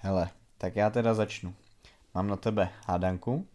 [0.00, 1.54] Hele, tak já teda začnu.
[2.14, 3.46] Mám na tebe hádanku.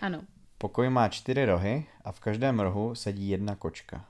[0.00, 0.22] Ano.
[0.58, 4.04] Pokoj má čtyři rohy a v každém rohu sedí jedna kočka.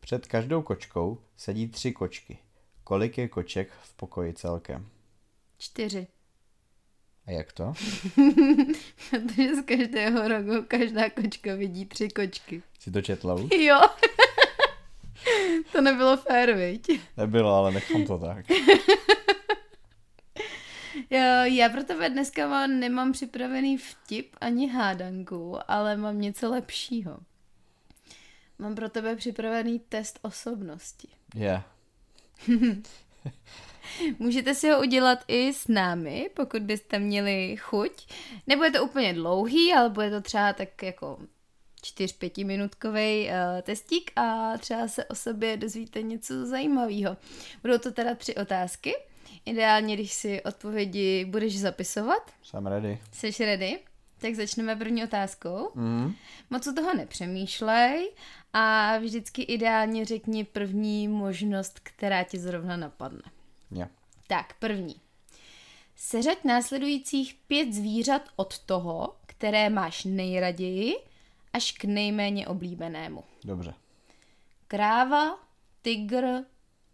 [0.00, 2.38] Před každou kočkou sedí tři kočky.
[2.84, 4.88] Kolik je koček v pokoji celkem?
[5.58, 6.06] Čtyři.
[7.26, 7.64] A jak to?
[9.10, 12.62] Protože z každého rohu každá kočka vidí tři kočky.
[12.78, 13.50] Si to četla už?
[13.58, 13.80] Jo.
[15.72, 17.00] to nebylo fér, viď?
[17.16, 18.46] Nebylo, ale nechám to tak.
[21.10, 27.18] Jo, já pro tebe dneska mám, nemám připravený vtip ani hádanku, ale mám něco lepšího.
[28.58, 31.08] Mám pro tebe připravený test osobnosti.
[31.34, 31.44] Je.
[31.44, 31.64] Yeah.
[34.18, 38.06] Můžete si ho udělat i s námi, pokud byste měli chuť.
[38.46, 41.18] Nebude to úplně dlouhý, ale bude to třeba tak jako
[41.82, 47.16] 4-5 minutkový uh, testík a třeba se o sobě dozvíte něco zajímavého.
[47.62, 48.94] Budou to teda tři otázky.
[49.44, 52.30] Ideálně, když si odpovědi budeš zapisovat.
[52.42, 52.98] Jsem ready.
[53.12, 53.78] Jsi ready?
[54.20, 55.70] Tak začneme první otázkou.
[55.74, 56.14] Mm.
[56.50, 58.10] Moc o toho nepřemýšlej
[58.52, 63.22] a vždycky ideálně řekni první možnost, která ti zrovna napadne.
[63.70, 63.88] Je.
[64.26, 65.00] Tak, první.
[65.96, 70.96] Seřaď následujících pět zvířat od toho, které máš nejraději,
[71.52, 73.24] až k nejméně oblíbenému.
[73.44, 73.74] Dobře.
[74.68, 75.38] Kráva,
[75.82, 76.44] tygr,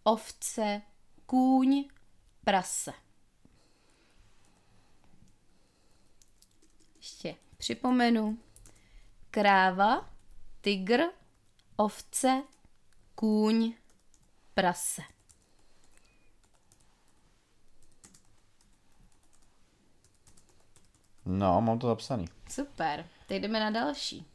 [0.04, 0.82] ovce,
[1.26, 1.84] kůň,
[2.44, 2.92] prase.
[6.96, 8.38] Ještě připomenu.
[9.30, 10.10] Kráva,
[10.60, 11.00] tygr,
[11.76, 12.42] ovce,
[13.14, 13.74] kůň,
[14.54, 15.02] prase.
[21.26, 22.24] No, mám to zapsaný.
[22.50, 24.26] Super, teď jdeme na další.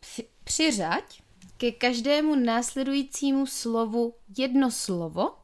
[0.00, 1.22] Při, přiřaď
[1.56, 5.36] ke každému následujícímu slovu jedno slovo,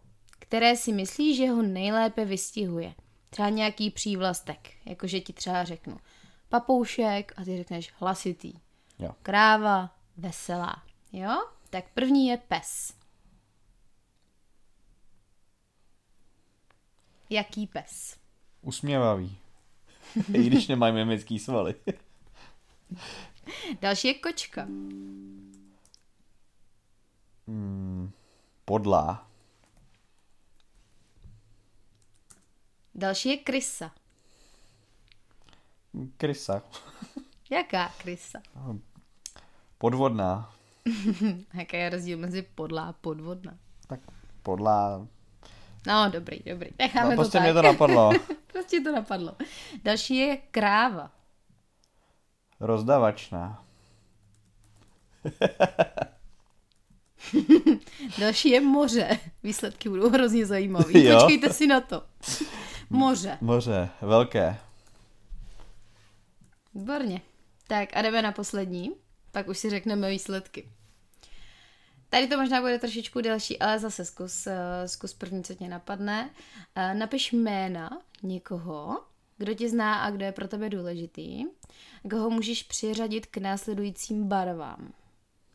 [0.51, 2.95] které si myslíš, že ho nejlépe vystihuje.
[3.31, 5.97] Třeba nějaký přívlastek, jakože ti třeba řeknu
[6.48, 8.53] papoušek a ty řekneš hlasitý.
[8.98, 9.11] Jo.
[9.23, 10.83] Kráva, veselá.
[11.12, 11.49] Jo?
[11.71, 12.94] Tak první je pes.
[17.31, 18.16] Jaký pes?
[18.62, 19.39] Usměvavý.
[20.34, 21.75] I když nemají mimický svaly.
[23.81, 24.65] Další je kočka.
[27.47, 28.10] mm,
[28.65, 29.29] podlá.
[32.95, 33.91] Další je krysa.
[36.17, 36.62] Krysa.
[37.51, 38.41] Jaká krysa?
[39.78, 40.53] Podvodná.
[41.55, 43.59] Jaký je rozdíl mezi podlá a podvodná?
[43.87, 44.01] Tak
[44.43, 45.06] podlá.
[45.87, 46.71] No, dobrý, dobrý.
[46.78, 47.43] Necháme No, to prostě tak.
[47.43, 48.11] mě to napadlo.
[48.53, 49.37] prostě to napadlo.
[49.83, 51.11] Další je kráva.
[52.61, 53.65] Rozdavačná.
[58.19, 59.19] Další je moře.
[59.43, 60.93] Výsledky budou hrozně zajímavé.
[61.15, 62.03] Počkejte si na to.
[62.91, 63.39] Moře.
[63.41, 63.89] Moře.
[64.01, 64.59] Velké.
[66.75, 67.21] Výborně.
[67.69, 68.91] Tak a jdeme na poslední.
[69.33, 70.69] Pak už si řekneme výsledky.
[72.09, 76.31] Tady to možná bude trošičku delší, ale zase zkus, eh, zkus první, co tě napadne.
[76.75, 79.05] Eh, Napiš jména někoho,
[79.39, 81.45] kdo tě zná a kdo je pro tebe důležitý,
[82.11, 84.93] koho můžeš přiřadit k následujícím barvám.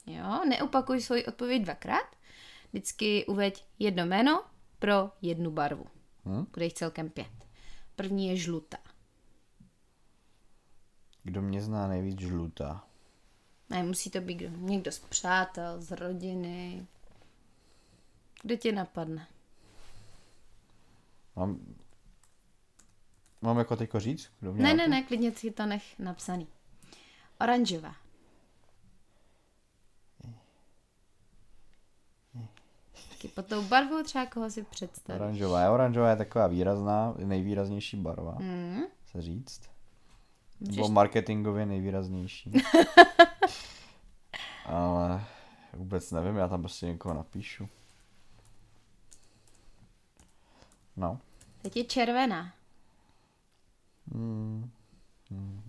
[0.07, 2.16] Jo, neopakuj svoji odpověď dvakrát,
[2.69, 4.44] vždycky uveď jedno jméno
[4.79, 5.85] pro jednu barvu.
[6.25, 6.45] Hm?
[6.53, 7.47] Bude jich celkem pět.
[7.95, 8.77] První je žlutá.
[11.23, 12.83] Kdo mě zná nejvíc žlutá.
[13.69, 16.87] Ne, musí to být kdo- někdo z přátel, z rodiny.
[18.41, 19.27] Kdo tě napadne?
[21.35, 21.59] Mám...
[23.41, 24.29] Mám jako teďko říct?
[24.39, 24.89] Kdo mě Ne, napadl?
[24.89, 26.47] ne, ne, klidně si to nech napsaný.
[27.41, 27.95] Oranžová.
[33.25, 35.21] Taky pod tou barvou třeba koho si představíš.
[35.21, 35.71] Oranžová.
[35.71, 38.81] Oranžová je taková výrazná, nejvýraznější barva, Mm.
[39.11, 39.61] se říct.
[40.59, 42.51] Můžeš- Nebo marketingově nejvýraznější.
[44.65, 45.23] Ale
[45.73, 47.69] vůbec nevím, já tam prostě někoho napíšu.
[50.97, 51.19] No.
[51.61, 52.53] Teď je červená.
[54.13, 54.71] Hmm.
[55.31, 55.61] Hmm.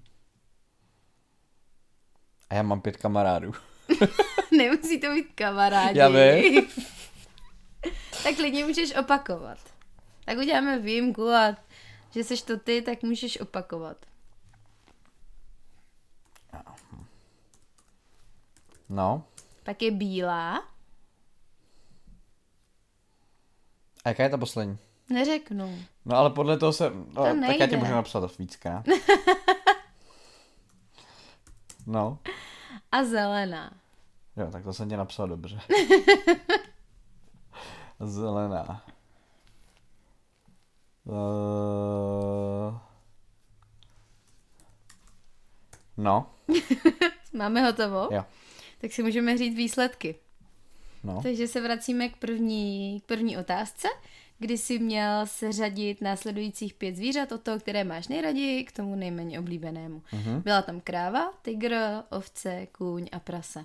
[2.51, 3.53] A já mám pět kamarádů.
[4.57, 5.99] Nemusí to být kamarádi.
[5.99, 6.67] Já vím.
[8.27, 9.59] tak klidně můžeš opakovat.
[10.25, 11.57] Tak uděláme výjimku a
[12.11, 13.97] že seš to ty, tak můžeš opakovat.
[18.89, 19.25] No.
[19.63, 20.57] Pak je bílá.
[24.05, 24.79] A jaká je ta poslední?
[25.11, 25.79] Neřeknu.
[26.05, 26.91] No ale podle toho se...
[26.91, 27.69] No, tak já nejde.
[27.69, 28.87] ti můžu napsat víckrát.
[31.89, 32.19] No.
[32.93, 33.73] A zelená.
[34.37, 35.61] Jo, tak to jsem tě napsal dobře.
[38.01, 38.83] Zelená.
[41.05, 42.79] Uh...
[45.97, 46.31] No,
[47.33, 48.09] Máme hotovo?
[48.13, 48.25] jo.
[48.81, 50.15] Tak si můžeme říct výsledky.
[51.05, 51.23] No.
[51.23, 53.89] Takže se vracíme k první, k první otázce,
[54.39, 59.41] kdy jsi měl seřadit následujících pět zvířat od toho, které máš nejraději, k tomu nejméně
[59.41, 60.03] oblíbenému.
[60.13, 60.43] Mhm.
[60.43, 61.77] Byla tam kráva, tygr,
[62.11, 63.65] ovce, kůň a prase.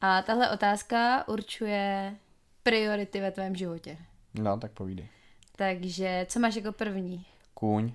[0.00, 2.16] A tahle otázka určuje
[2.62, 3.98] priority ve tvém životě.
[4.34, 5.08] No, tak povídej.
[5.56, 7.26] Takže co máš jako první?
[7.54, 7.92] Kůň.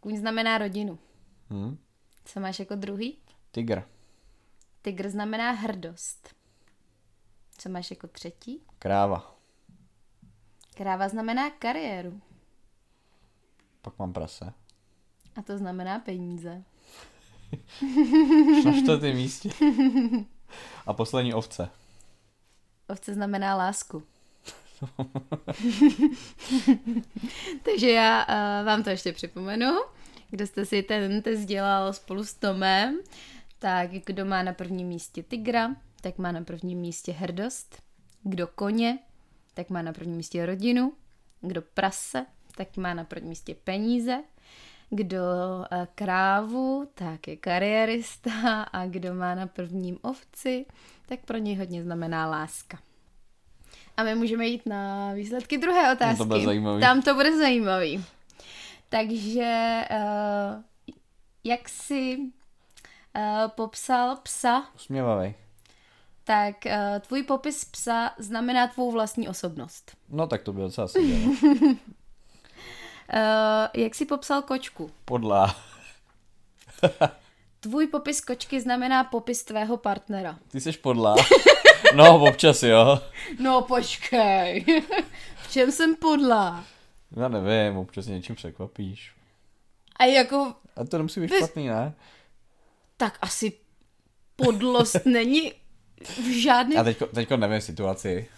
[0.00, 0.98] Kůň znamená rodinu.
[1.50, 1.78] Hm?
[2.24, 3.18] Co máš jako druhý?
[3.50, 3.82] Tygr.
[4.82, 6.34] Tygr znamená hrdost.
[7.58, 8.60] Co máš jako třetí?
[8.78, 9.36] Kráva.
[10.74, 12.20] Kráva znamená kariéru.
[13.82, 14.52] Pak mám prase.
[15.36, 16.62] A to znamená peníze.
[18.64, 19.50] Na čtvrtém místě.
[20.86, 21.70] A poslední ovce.
[22.88, 24.02] Ovce znamená lásku.
[27.62, 29.66] Takže já uh, vám to ještě připomenu.
[30.30, 32.98] Kdo jste si ten test dělal spolu s Tomem,
[33.58, 37.82] tak kdo má na prvním místě tygra, tak má na prvním místě hrdost.
[38.22, 38.98] Kdo koně,
[39.54, 40.92] tak má na prvním místě rodinu.
[41.40, 44.22] Kdo prase, tak má na prvním místě peníze.
[44.90, 45.18] Kdo
[45.70, 50.66] eh, krávu, tak je kariérista a kdo má na prvním ovci,
[51.06, 52.78] tak pro něj hodně znamená láska.
[53.96, 56.18] A my můžeme jít na výsledky druhé otázky.
[56.18, 56.80] to bude zajímavý.
[56.80, 58.04] Tam to bude zajímavý.
[58.88, 60.62] Takže uh,
[61.44, 65.34] jak jsi uh, popsal psa, Usměvavý.
[66.24, 69.96] tak uh, tvůj popis psa znamená tvou vlastní osobnost.
[70.08, 70.88] No tak to bylo docela.
[73.14, 74.90] Uh, jak jsi popsal kočku?
[75.04, 75.56] Podlá.
[77.60, 80.38] Tvůj popis kočky znamená popis tvého partnera.
[80.52, 81.14] Ty jsi podlá.
[81.94, 83.00] No, občas jo.
[83.40, 84.64] No počkej,
[85.42, 86.64] v čem jsem podlá?
[87.16, 89.12] Já nevím, občas něčím překvapíš.
[89.96, 91.94] A jako, A to nemusí být Vy- špatný, ne?
[92.96, 93.52] tak asi
[94.36, 95.52] podlost není
[96.08, 98.28] v žádném, Já teďko, teďko nevím situaci.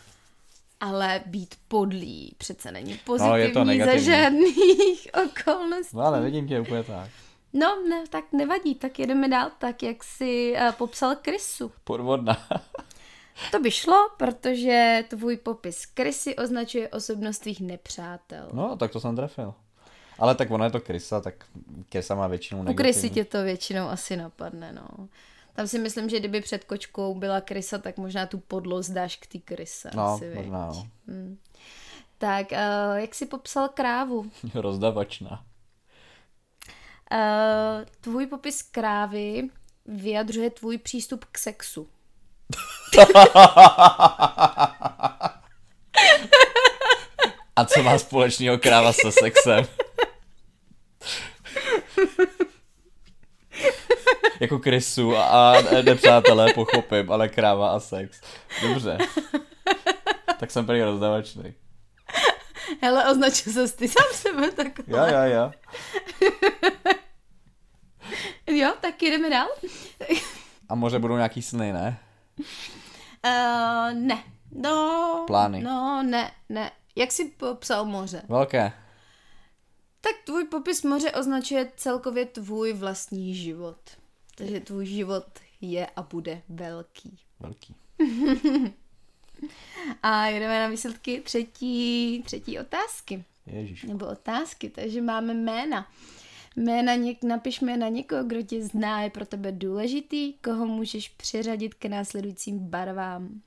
[0.80, 5.96] Ale být podlý přece není pozitivní No, je to za žádných okolností.
[5.96, 7.08] No ale vidím tě úplně tak.
[7.52, 11.72] No, ne, tak nevadí, tak jedeme dál, tak jak jsi uh, popsal krysu.
[11.84, 12.48] Podvodná.
[13.50, 18.48] To by šlo, protože tvůj popis krysy označuje osobnost tvých nepřátel.
[18.52, 19.54] No, tak to jsem trefil.
[20.18, 21.34] Ale tak ona je to krysa, tak
[21.88, 22.92] krysa má většinou U negativní.
[22.92, 25.08] krysy tě to většinou asi napadne, no.
[25.58, 29.26] Tam si myslím, že kdyby před kočkou byla krysa, tak možná tu podlost dáš k
[29.26, 29.90] té kryse.
[29.94, 30.88] No, asi, možná no.
[32.18, 34.30] Tak, uh, jak jsi popsal krávu?
[34.54, 35.44] Rozdavačná.
[37.12, 39.48] Uh, tvůj popis krávy
[39.86, 41.88] vyjadřuje tvůj přístup k sexu.
[47.56, 49.64] A co má společného kráva se sexem?
[54.40, 58.20] jako krysu a, a nepřátelé pochopím, ale kráva a sex.
[58.62, 58.98] Dobře.
[60.40, 61.54] Tak jsem prý rozdavačný.
[62.82, 64.84] Hele, označil ses ty sám sebe takhle.
[64.88, 65.52] Jo, jo, jo.
[68.46, 69.48] Jo, tak jdeme dál.
[70.68, 71.98] A moře budou nějaký sny, ne?
[72.38, 74.22] Uh, ne.
[74.52, 75.24] No.
[75.26, 75.62] Plány.
[75.62, 76.70] No, ne, ne.
[76.96, 78.22] Jak jsi popsal moře?
[78.28, 78.72] Velké.
[80.00, 83.78] Tak tvůj popis moře označuje celkově tvůj vlastní život.
[84.38, 85.26] Takže tvůj život
[85.60, 87.18] je a bude velký.
[87.40, 87.74] Velký.
[90.02, 93.24] A jedeme na výsledky třetí, třetí otázky.
[93.46, 93.82] Ježíš.
[93.82, 95.88] Nebo otázky, takže máme jména.
[96.56, 101.74] Jména něk, napiš jména někoho, kdo tě zná, je pro tebe důležitý, koho můžeš přiřadit
[101.74, 103.40] k následujícím barvám.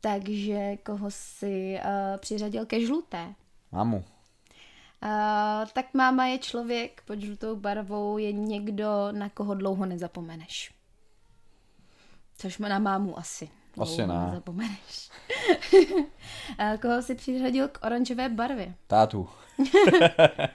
[0.00, 3.34] Takže koho si uh, přiřadil ke žluté.
[3.72, 4.04] Mámu.
[5.04, 10.74] Uh, tak máma je člověk, pod žlutou barvou je někdo, na koho dlouho nezapomeneš.
[12.36, 13.50] Což má na mámu asi.
[13.80, 14.26] Asi ne.
[14.26, 15.10] Nezapomeneš.
[16.58, 18.74] A koho si přiřadil k oranžové barvě?
[18.86, 19.28] Tátu.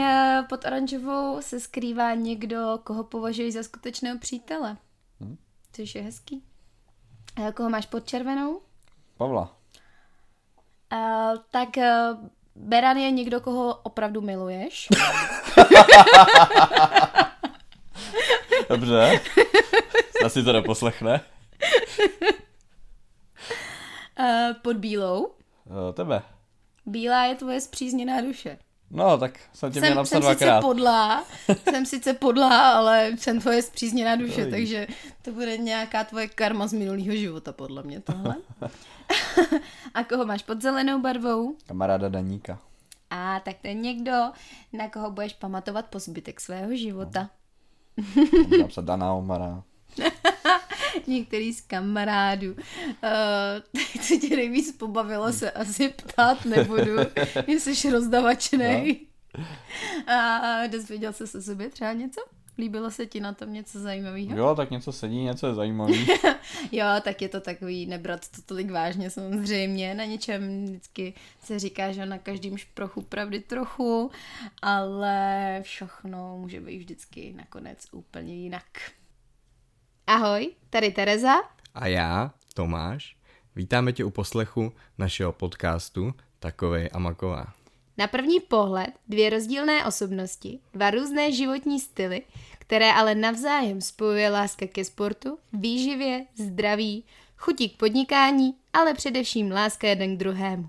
[0.00, 4.76] Eh, Pod oranžovou se skrývá někdo, koho považuješ za skutečného přítele.
[5.20, 5.36] Hm.
[5.72, 6.44] Což je hezký.
[7.48, 8.60] A koho máš pod červenou?
[9.16, 9.56] Pavla.
[10.92, 11.68] Uh, tak
[12.56, 14.88] Beran je někdo, koho opravdu miluješ.
[18.68, 19.20] Dobře.
[20.24, 21.20] Asi to neposlechne.
[24.20, 24.26] Uh,
[24.62, 25.30] pod bílou.
[25.88, 26.22] O, tebe.
[26.86, 28.58] Bílá je tvoje zpřízněná duše.
[28.90, 30.60] No, tak jsem tě měl napsat jsem sice dvakrát.
[30.60, 31.24] podlá,
[31.70, 34.86] jsem sice podlá, ale jsem tvoje zpřízněná duše, takže
[35.22, 38.34] to bude nějaká tvoje karma z minulého života, podle mě tohle.
[39.94, 41.56] A koho máš pod zelenou barvou?
[41.66, 42.58] Kamaráda Daníka.
[43.44, 44.12] tak to je někdo,
[44.72, 47.30] na koho budeš pamatovat po zbytek svého života.
[48.16, 49.62] Můžu napsat Dana Omara.
[51.06, 52.56] Některý z kamarádů.
[53.02, 56.96] Uh, co tě nejvíc pobavilo, se asi ptát nebudu,
[57.46, 59.00] jestli jsi rozdavačnej.
[59.38, 60.14] No.
[60.14, 62.20] A dozvěděl jsi se o sobě třeba něco?
[62.58, 64.36] Líbilo se ti na tom něco zajímavého?
[64.36, 66.06] Jo, tak něco sedí, něco je zajímavý.
[66.72, 69.94] jo, tak je to takový nebrat to tolik vážně samozřejmě.
[69.94, 74.10] Na něčem vždycky se říká, že na každém šprochu pravdy trochu,
[74.62, 78.64] ale všechno může být vždycky nakonec úplně jinak.
[80.06, 81.34] Ahoj, tady Tereza.
[81.74, 83.16] A já, Tomáš.
[83.56, 87.61] Vítáme tě u poslechu našeho podcastu Takovej a maková.
[88.02, 92.22] Na první pohled dvě rozdílné osobnosti, dva různé životní styly,
[92.58, 97.04] které ale navzájem spojuje láska ke sportu, výživě, zdraví,
[97.36, 100.68] chutí k podnikání, ale především láska jeden k druhému.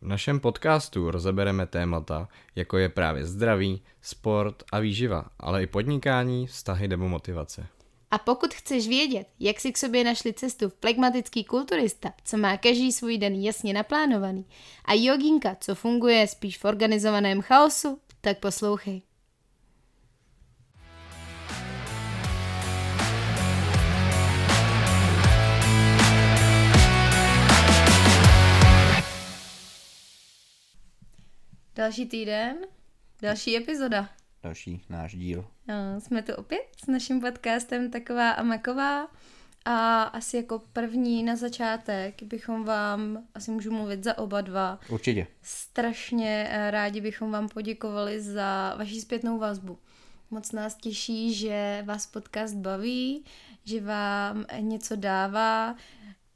[0.00, 6.46] V našem podcastu rozebereme témata, jako je právě zdraví, sport a výživa, ale i podnikání,
[6.46, 7.66] vztahy nebo motivace.
[8.12, 12.56] A pokud chceš vědět, jak si k sobě našli cestu v plegmatický kulturista, co má
[12.56, 14.46] každý svůj den jasně naplánovaný,
[14.84, 19.02] a joginka, co funguje spíš v organizovaném chaosu, tak poslouchej.
[31.74, 32.56] Další týden,
[33.22, 35.46] další epizoda další náš díl.
[35.68, 39.08] No, jsme tu opět s naším podcastem Taková a Maková
[39.64, 44.80] a asi jako první na začátek bychom vám, asi můžu mluvit za oba dva.
[44.88, 45.26] Určitě.
[45.42, 49.78] Strašně eh, rádi bychom vám poděkovali za vaši zpětnou vazbu.
[50.30, 53.24] Moc nás těší, že vás podcast baví,
[53.64, 55.76] že vám něco dává,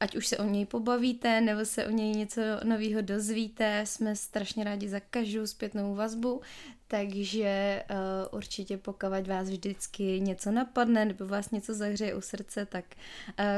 [0.05, 4.63] ať už se o něj pobavíte, nebo se o něj něco nového dozvíte, jsme strašně
[4.63, 6.41] rádi za každou zpětnou vazbu,
[6.87, 7.97] takže uh,
[8.37, 12.85] určitě pokud vás vždycky něco napadne nebo vás něco zahřeje u srdce, tak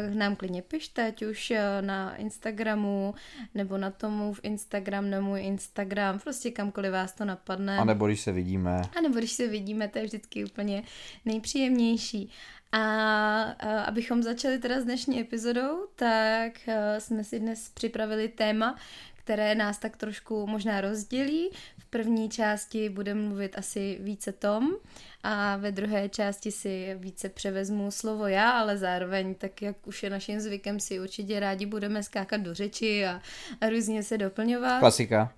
[0.07, 3.13] uh, nám klidně pište, ať už uh, na Instagramu
[3.55, 7.77] nebo na tomu v Instagram, na můj Instagram, prostě kamkoliv vás to napadne.
[7.77, 8.81] A nebo když se vidíme.
[8.97, 10.83] A nebo když se vidíme, to je vždycky úplně
[11.25, 12.29] nejpříjemnější.
[12.71, 12.81] A,
[13.43, 18.75] a abychom začali teda s dnešní epizodou, tak uh, jsme si dnes připravili téma,
[19.15, 21.49] které nás tak trošku možná rozdělí.
[21.77, 24.75] V první části bude mluvit asi více Tom
[25.23, 30.09] a ve druhé části si více převezmu slovo já, ale zároveň, tak jak už je
[30.09, 33.21] naším zvykem, si určitě rádi budeme skákat do řeči a,
[33.61, 34.79] a různě se doplňovat.
[34.79, 35.33] Klasika.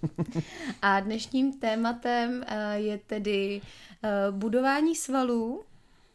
[0.82, 5.64] a dnešním tématem uh, je tedy uh, budování svalů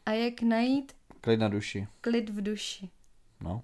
[0.09, 1.87] a jak najít klid na duši.
[2.01, 2.89] Klid v duši.
[3.41, 3.61] No.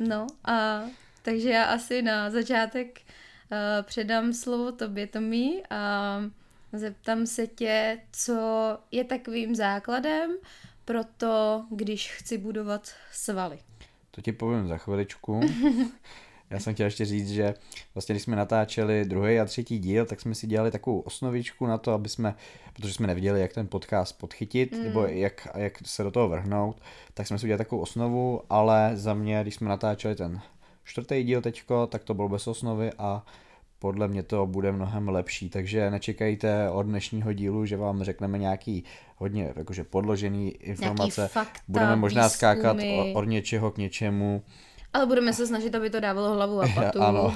[0.00, 0.82] No a
[1.22, 6.20] takže já asi na začátek uh, předám slovo tobě, Tomí, a
[6.72, 8.38] zeptám se tě, co
[8.90, 10.36] je takovým základem
[10.84, 13.58] pro to, když chci budovat svaly.
[14.10, 15.40] To ti povím za chviličku.
[16.50, 17.54] Já jsem chtěl ještě říct, že
[17.94, 21.78] vlastně když jsme natáčeli druhý a třetí díl, tak jsme si dělali takovou osnovičku na
[21.78, 22.34] to, aby jsme,
[22.72, 24.84] protože jsme nevěděli, jak ten podcast podchytit, mm.
[24.84, 26.80] nebo jak, jak se do toho vrhnout,
[27.14, 30.40] tak jsme si udělali takovou osnovu, ale za mě, když jsme natáčeli ten
[30.84, 33.22] čtvrtý díl teďko, tak to bylo bez osnovy a
[33.78, 38.84] podle mě to bude mnohem lepší, takže nečekejte od dnešního dílu, že vám řekneme nějaký
[39.16, 41.28] hodně jakože podložený informace.
[41.28, 42.36] fakta, Budeme možná výzkumy.
[42.36, 42.76] skákat
[43.14, 44.42] od něčeho k něčemu.
[44.92, 47.00] Ale budeme se snažit, aby to dávalo hlavu a patu.
[47.02, 47.34] ano,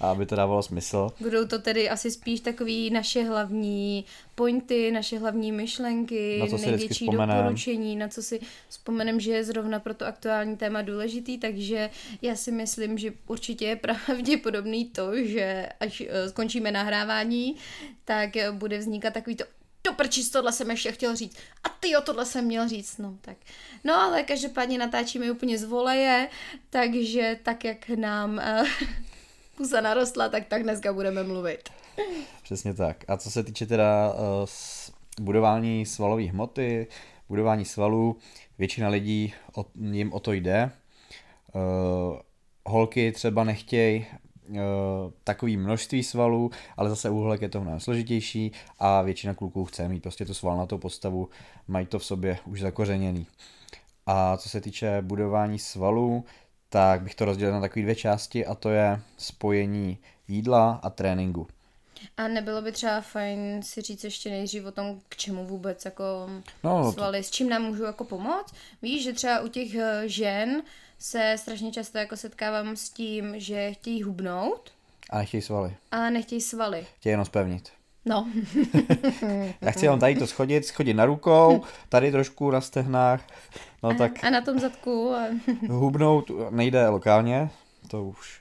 [0.00, 1.10] aby to dávalo smysl.
[1.20, 6.72] Budou to tedy asi spíš takový naše hlavní pointy, naše hlavní myšlenky, Na co si
[6.72, 11.38] vždycky největší doporučení, na co si vzpomenem, že je zrovna pro to aktuální téma důležitý,
[11.38, 11.90] takže
[12.22, 17.56] já si myslím, že určitě je pravděpodobný to, že až eh, skončíme nahrávání,
[18.04, 19.44] tak eh, bude vznikat takový to
[19.84, 21.36] do prčis, tohle jsem ještě chtěl říct.
[21.64, 22.98] A ty jo, tohle jsem měl říct.
[22.98, 23.36] No, tak.
[23.84, 26.28] no ale každopádně natáčíme úplně z voleje,
[26.70, 28.68] takže tak, jak nám uh,
[29.56, 31.68] pusa narostla, tak tak dneska budeme mluvit.
[32.42, 33.04] Přesně tak.
[33.08, 34.48] A co se týče teda uh,
[35.20, 36.86] budování svalové hmoty,
[37.28, 38.16] budování svalů,
[38.58, 40.70] většina lidí o, jim o to jde.
[41.54, 42.20] Uh,
[42.66, 44.06] holky třeba nechtějí
[45.24, 49.88] takový množství svalů, ale zase u holek je to mnohem složitější a většina kluků chce
[49.88, 51.28] mít prostě tu svalnatou postavu,
[51.68, 53.26] mají to v sobě už zakořeněný.
[54.06, 56.24] A co se týče budování svalů,
[56.68, 59.98] tak bych to rozdělil na takové dvě části a to je spojení
[60.28, 61.46] jídla a tréninku.
[62.16, 66.04] A nebylo by třeba fajn si říct ještě nejdřív o tom, k čemu vůbec jako
[66.64, 68.54] No, to- svaly, s čím nám můžu jako pomoct.
[68.82, 70.62] Víš, že třeba u těch eh, žen
[71.04, 74.72] se strašně často jako setkávám s tím, že chtějí hubnout,
[75.10, 75.76] A nechtějí svaly.
[75.90, 76.86] A nechtějí svaly.
[76.98, 77.72] Chtějí jenom spevnit.
[78.04, 78.28] No.
[79.60, 83.26] Já chci jenom tady to schodit, schodit na rukou, tady trošku na stehnách,
[83.82, 85.14] no tak A na tom zadku.
[85.14, 85.26] A...
[85.68, 87.50] hubnout nejde lokálně,
[87.88, 88.40] to už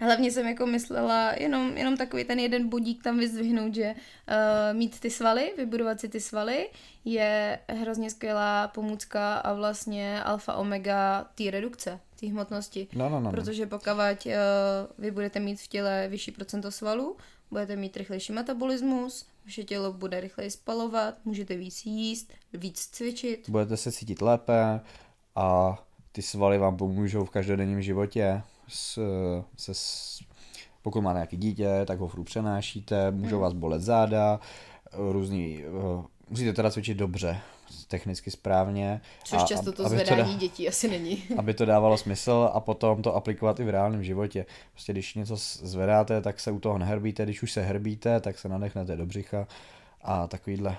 [0.00, 5.00] Hlavně jsem jako myslela jenom, jenom takový ten jeden bodík tam vyzdvihnout, že uh, mít
[5.00, 6.68] ty svaly, vybudovat si ty svaly
[7.04, 12.88] je hrozně skvělá pomůcka a vlastně alfa omega té redukce, té hmotnosti.
[12.92, 13.30] No, no, no, no.
[13.30, 14.32] Protože pokud uh,
[14.98, 17.16] vy budete mít v těle vyšší procento svalů,
[17.50, 23.50] budete mít rychlejší metabolismus, vaše tělo bude rychleji spalovat, můžete víc jíst, víc cvičit.
[23.50, 24.80] budete se cítit lépe
[25.34, 25.78] a
[26.12, 28.42] ty svaly vám pomůžou v každodenním životě.
[28.68, 28.98] S,
[29.56, 30.18] se, s,
[30.82, 33.42] pokud máte nějaký dítě, tak ho furt přenášíte, můžou Hmm.
[33.42, 34.40] vás bolet záda,
[34.92, 37.40] různý, eh, musíte teda cvičit dobře,
[37.88, 39.00] technicky správně.
[39.24, 41.22] Což a- často to zvedání dá- dětí asi není.
[41.38, 44.46] aby to dávalo smysl a potom to aplikovat i v reálném životě.
[44.72, 48.48] Prostě když něco zvedáte, tak se u toho nehrbíte, když už se hrbíte, tak se
[48.48, 49.46] nadechnete do břicha
[50.02, 50.76] a takovýhle.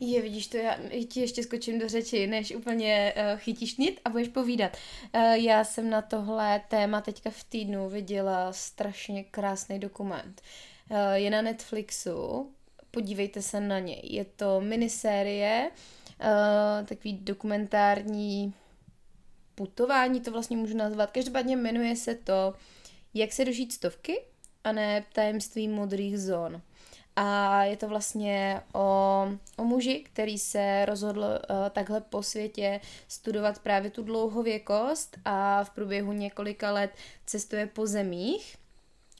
[0.00, 4.10] Je, vidíš to, já ti ještě skočím do řeči, než úplně uh, chytíš nit a
[4.10, 4.76] budeš povídat.
[5.14, 10.42] Uh, já jsem na tohle téma teďka v týdnu viděla strašně krásný dokument.
[10.90, 12.50] Uh, je na Netflixu,
[12.90, 14.00] podívejte se na něj.
[14.02, 18.54] Je to minisérie, uh, takový dokumentární
[19.54, 21.10] putování, to vlastně můžu nazvat.
[21.10, 22.54] Každopádně jmenuje se to
[23.14, 24.22] Jak se dožít stovky
[24.64, 26.62] a ne tajemství modrých zón.
[27.16, 33.58] A je to vlastně o, o muži, který se rozhodl uh, takhle po světě studovat
[33.58, 36.90] právě tu dlouhověkost a v průběhu několika let
[37.26, 38.56] cestuje po zemích,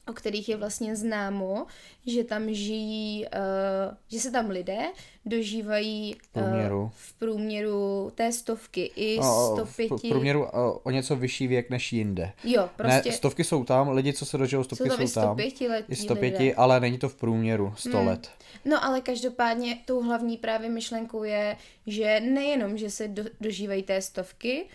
[0.07, 1.65] o kterých je vlastně známo,
[2.05, 4.79] že tam žijí, uh, že se tam lidé
[5.25, 6.81] dožívají V průměru.
[6.83, 9.91] Uh, v průměru té stovky i O, 105.
[9.91, 12.31] V průměru o, o něco vyšší věk než jinde.
[12.43, 15.21] Jo, prostě Ne, stovky jsou tam, lidi, co se dožijou stovky, jsou tam i jsou
[15.21, 15.39] tam.
[15.39, 16.53] 105 letí I 105, lidé.
[16.55, 18.07] ale není to v průměru 100 Hmm.
[18.07, 18.29] let.
[18.65, 24.01] No ale každopádně tou hlavní právě myšlenkou je, že nejenom, že se do, dožívají té
[24.01, 24.65] stovky,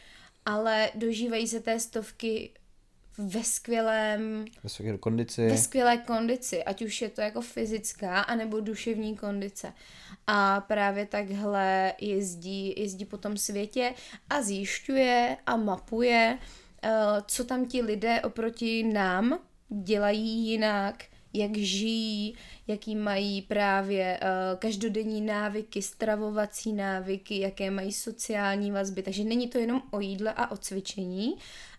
[0.46, 2.50] ale dožívají se té stovky
[3.18, 5.46] ve skvělém, Ve své kondici.
[5.48, 9.72] ve skvělé kondici, ať už je to jako fyzická, anebo duševní kondice.
[10.26, 13.94] A právě takhle jezdí, jezdí po tom světě
[14.30, 16.38] a zjišťuje a mapuje,
[16.82, 16.90] eh,
[17.26, 22.34] co tam ti lidé oproti nám dělají jinak, jak žijí,
[22.66, 24.26] jaký mají právě eh,
[24.58, 29.02] každodenní návyky, stravovací návyky, jaké mají sociální vazby.
[29.02, 31.34] Takže není to jenom o jídle a o cvičení,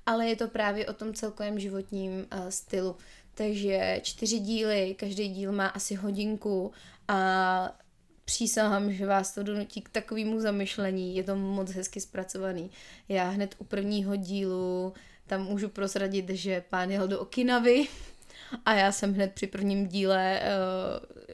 [0.09, 2.95] ale je to právě o tom celkovém životním eh, stylu.
[3.33, 6.71] Takže čtyři díly, každý díl má asi hodinku
[7.07, 7.77] a
[8.25, 11.15] přísahám, že vás to donutí k takovému zamyšlení.
[11.15, 12.71] Je to moc hezky zpracovaný.
[13.09, 14.93] Já hned u prvního dílu
[15.27, 17.87] tam můžu prozradit, že pán jel do Okinavy
[18.65, 21.25] a já jsem hned při prvním díle uh,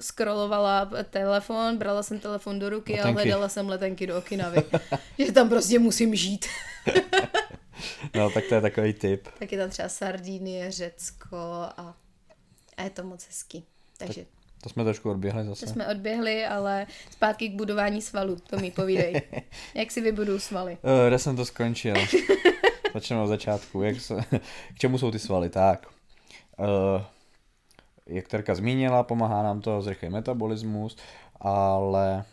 [0.00, 3.14] scrollovala telefon, brala jsem telefon do ruky a Letenky.
[3.14, 4.62] hledala jsem letenky do Okinavy.
[5.18, 6.46] že tam prostě musím žít.
[8.14, 9.28] No, tak to je takový tip.
[9.38, 11.36] Tak je tam třeba Sardinie, Řecko
[11.76, 11.94] a,
[12.76, 13.64] a je to moc hezký.
[13.98, 14.26] Takže
[14.62, 15.66] To jsme trošku odběhli to zase.
[15.66, 19.22] jsme odběhli, ale zpátky k budování svalů, to mi povídej.
[19.74, 20.72] Jak si vybuduju svaly?
[20.82, 21.94] Uh, kde jsem to skončil?
[22.94, 23.82] Začneme od začátku.
[23.82, 24.14] Jak se,
[24.74, 25.50] k čemu jsou ty svaly?
[25.50, 25.86] Tak.
[26.58, 27.02] Uh,
[28.06, 30.96] jak Terka zmínila, pomáhá nám to zrychlit metabolismus,
[31.40, 32.24] ale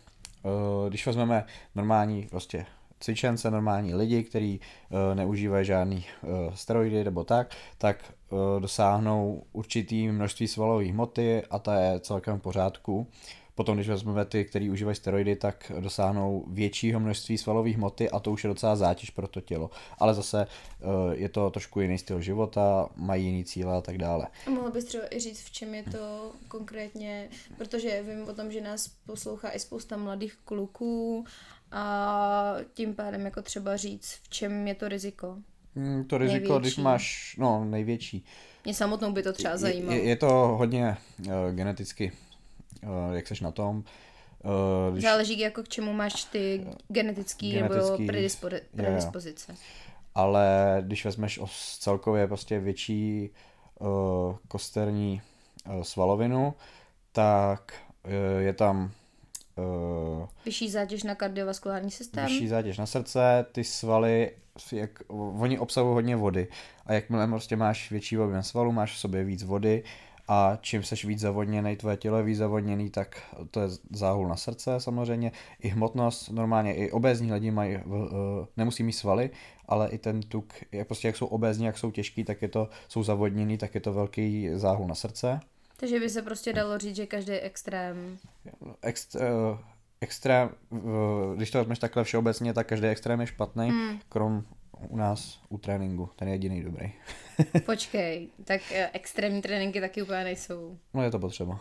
[0.42, 2.66] uh, když vezmeme normální prostě
[3.04, 4.60] cvičence, normální lidi, kteří
[4.90, 11.58] uh, neužívají žádný uh, steroidy nebo tak, tak uh, dosáhnou určitý množství svalové hmoty a
[11.58, 13.06] ta je celkem v pořádku.
[13.54, 18.32] Potom, když vezmeme ty, kteří užívají steroidy, tak dosáhnou většího množství svalové hmoty a to
[18.32, 19.70] už je docela zátěž pro to tělo.
[19.98, 24.26] Ale zase eh, je to trošku jiný styl života, mají jiný cíle a tak dále.
[24.46, 28.52] A mohla bys třeba i říct, v čem je to konkrétně, protože vím o tom,
[28.52, 31.24] že nás poslouchá i spousta mladých kluků
[31.72, 35.36] a tím pádem jako třeba říct, v čem je to riziko.
[35.76, 36.60] Hmm, to riziko, Největší.
[36.60, 38.24] když máš, no největší.
[38.64, 39.96] Mě samotnou by to třeba zajímalo.
[39.96, 42.12] Je, je to hodně uh, geneticky,
[42.82, 43.76] uh, jak seš na tom.
[43.76, 48.76] Uh, když, Záleží jako k čemu máš ty genetický, nebo Genetický, predispo- jo, jo.
[48.76, 49.54] predispozice.
[50.14, 53.30] ale když vezmeš os- celkově prostě větší
[53.78, 53.88] uh,
[54.48, 55.22] kosterní
[55.76, 56.54] uh, svalovinu,
[57.12, 58.90] tak uh, je tam
[59.56, 62.26] uh, Vyšší zátěž na kardiovaskulární systém.
[62.26, 64.30] vyšší zátěž na srdce, ty svaly,
[64.72, 66.48] jak, oni obsahují hodně vody
[66.86, 69.84] a jakmile prostě máš větší objem svalů, máš v sobě víc vody
[70.28, 74.36] a čím seš víc zavodněný, tvoje tělo je víc zavodněný, tak to je záhul na
[74.36, 77.82] srdce samozřejmě, i hmotnost, normálně i obézní lidi mají, eh,
[78.56, 79.30] nemusí mít svaly,
[79.68, 82.68] ale i ten tuk, jak prostě jak jsou obézní, jak jsou těžký, tak je to,
[82.88, 85.40] jsou zavodněný, tak je to velký záhul na srdce.
[85.82, 88.18] Takže by se prostě dalo říct, že každý extrém...
[88.82, 89.20] Ext, uh,
[90.00, 90.80] extrém, uh,
[91.36, 94.00] když to vezmeš takhle všeobecně, tak každý extrém je špatný, hmm.
[94.08, 94.44] krom
[94.88, 96.92] u nás u tréninku, ten je jediný dobrý.
[97.66, 100.78] Počkej, tak eh, extrémní tréninky taky úplně nejsou.
[100.94, 101.60] No je to potřeba.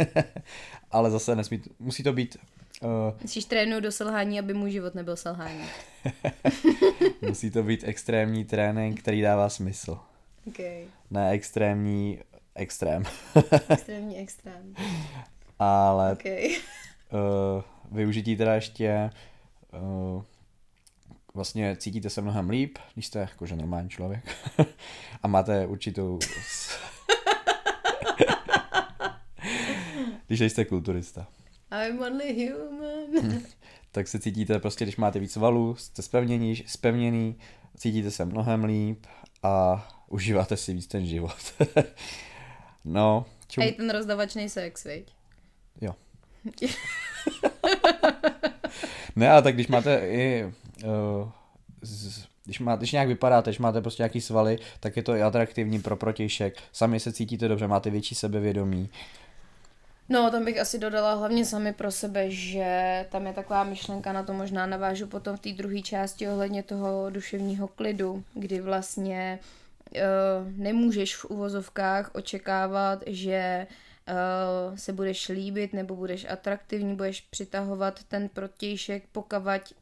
[0.90, 2.36] Ale zase nesmí, musí to být...
[2.82, 2.90] Uh,
[3.22, 5.64] Musíš trénout do selhání, aby můj život nebyl selhání.
[7.28, 9.98] musí to být extrémní trénink, který dává smysl.
[10.46, 10.84] Okay.
[11.10, 12.18] Ne extrémní
[12.54, 13.02] extrém.
[13.68, 14.74] extrémní extrém.
[15.58, 16.56] Ale okay.
[17.12, 17.62] uh,
[17.92, 19.10] využití teda ještě
[19.72, 20.22] uh,
[21.34, 24.36] vlastně cítíte se mnohem líp, když jste jakože normální člověk
[25.22, 26.18] a máte určitou...
[30.26, 31.26] když jste kulturista.
[31.86, 33.40] I'm only human.
[33.92, 37.36] tak se cítíte prostě, když máte víc valů, jste spevnění, spevněný,
[37.76, 39.06] cítíte se mnohem líp
[39.42, 41.54] a užíváte si víc ten život.
[42.84, 43.26] No.
[43.48, 43.64] Čum...
[43.64, 45.12] A ten rozdavačný sex, viď?
[45.80, 45.94] Jo.
[49.16, 51.28] ne, ale tak když máte i uh,
[51.82, 55.22] z, když, máte, když nějak vypadáte, když máte prostě nějaký svaly, tak je to i
[55.22, 56.56] atraktivní pro protějšek.
[56.72, 58.90] Sami se cítíte dobře, máte větší sebevědomí.
[60.08, 64.22] No, tam bych asi dodala hlavně sami pro sebe, že tam je taková myšlenka, na
[64.22, 69.63] to možná navážu potom v té druhé části ohledně toho duševního klidu, kdy vlastně uh,
[70.56, 73.66] nemůžeš v uvozovkách očekávat, že
[74.08, 79.74] uh, se budeš líbit nebo budeš atraktivní, budeš přitahovat ten protějšek, pokavať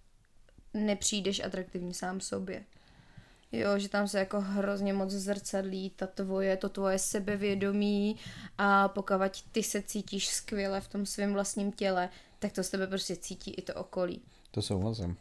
[0.74, 2.64] nepřijdeš atraktivní sám sobě.
[3.52, 8.16] Jo, že tam se jako hrozně moc zrcadlí ta tvoje, to tvoje sebevědomí
[8.58, 12.86] a pokud ty se cítíš skvěle v tom svém vlastním těle, tak to z tebe
[12.86, 14.22] prostě cítí i to okolí.
[14.50, 15.16] To souhlasím.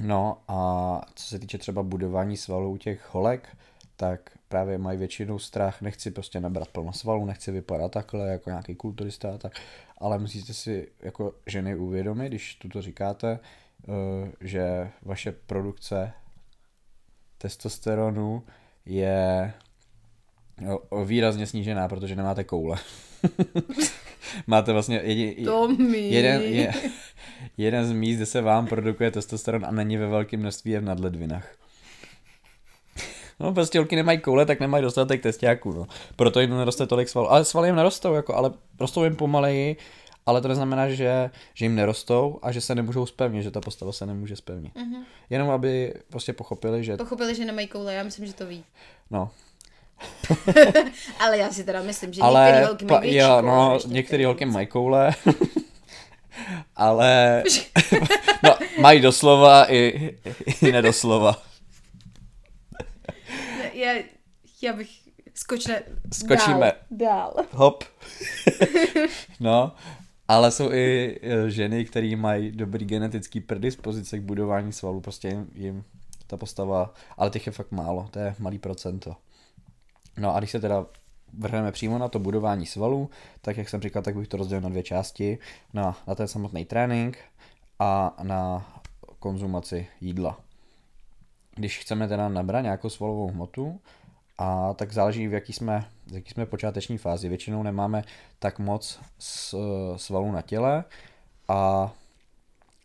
[0.00, 3.56] No a co se týče třeba budování svalů těch holek,
[3.96, 8.74] tak právě mají většinou strach, nechci prostě nabrat plno svalů, nechci vypadat takhle jako nějaký
[8.74, 9.52] kulturista tak,
[9.98, 16.12] ale musíte si jako ženy uvědomit, když tuto říkáte, eh, že vaše produkce
[17.38, 18.42] testosteronu
[18.86, 19.52] je
[21.04, 22.78] výrazně snížená, protože nemáte koule.
[24.46, 25.46] Máte vlastně jedi,
[25.92, 26.72] jeden, je,
[27.56, 30.84] jeden z míst, kde se vám produkuje testosteron a není ve velkém množství je v
[30.84, 31.54] nadledvinách.
[33.40, 35.86] No prostě holky nemají koule, tak nemají dostatek testiáků, no.
[36.16, 37.32] Proto jim neroste tolik svalů.
[37.32, 39.76] Ale svaly jim nerostou, jako, ale rostou jim pomaleji,
[40.26, 43.92] ale to neznamená, že, že jim nerostou a že se nemůžou spevnit, že ta postava
[43.92, 44.74] se nemůže spevnit.
[44.74, 45.02] Mm-hmm.
[45.30, 46.96] Jenom aby prostě pochopili, že...
[46.96, 48.64] Pochopili, že nemají koule, já myslím, že to ví.
[49.10, 49.30] No.
[51.18, 54.66] ale já si teda myslím, že ale některé holky mají jo, no, některé holky mají
[54.66, 55.10] koule,
[56.76, 57.42] ale
[58.42, 60.10] no, mají doslova i,
[60.62, 61.50] i nedoslova
[63.80, 64.02] já,
[64.62, 64.90] já bych
[65.34, 65.82] skočne
[66.12, 66.72] Skočíme.
[66.90, 67.32] Dál.
[67.36, 67.46] dál.
[67.52, 67.84] Hop.
[69.40, 69.72] no,
[70.28, 75.50] ale jsou i e, ženy, které mají dobrý genetický predispozice k budování svalů, prostě jim,
[75.54, 75.84] jim
[76.26, 79.16] ta postava, ale těch je fakt málo, to je malý procento.
[80.20, 80.86] No a když se teda
[81.38, 84.68] vrhneme přímo na to budování svalů, tak jak jsem říkal, tak bych to rozdělil na
[84.68, 85.38] dvě části,
[85.74, 87.18] na, na ten samotný trénink
[87.78, 88.72] a na
[89.18, 90.40] konzumaci jídla.
[91.54, 93.80] Když chceme teda nabrat nějakou svalovou hmotu,
[94.38, 97.28] a tak záleží, v jaký jsme, v jaký jsme počáteční fázi.
[97.28, 98.04] Většinou nemáme
[98.38, 99.00] tak moc
[99.96, 100.84] svalů na těle
[101.48, 101.92] a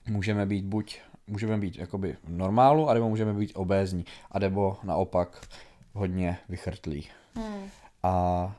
[0.08, 5.48] můžeme být buď můžeme být jakoby v normálu, anebo můžeme být obézní, a nebo naopak
[5.96, 7.08] hodně vychrtlí.
[7.36, 7.70] Hmm.
[8.04, 8.56] A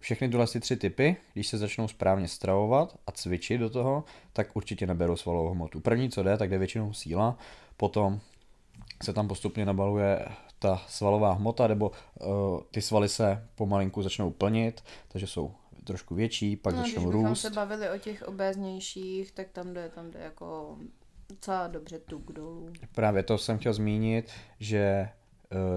[0.00, 4.86] všechny tyhle tři typy, když se začnou správně stravovat a cvičit do toho, tak určitě
[4.86, 5.80] neberou svalovou hmotu.
[5.80, 7.38] První, co jde, tak jde většinou síla,
[7.76, 8.20] potom
[9.02, 10.26] se tam postupně nabaluje
[10.58, 15.54] ta svalová hmota, nebo uh, ty svaly se pomalinku začnou plnit, takže jsou
[15.84, 17.40] trošku větší, pak no, začnou když růst.
[17.40, 20.78] se bavili o těch obéznějších, tak tam jde, tam jde jako
[21.28, 22.72] docela dobře tuk dolů.
[22.94, 24.30] Právě to jsem chtěl zmínit,
[24.60, 25.08] že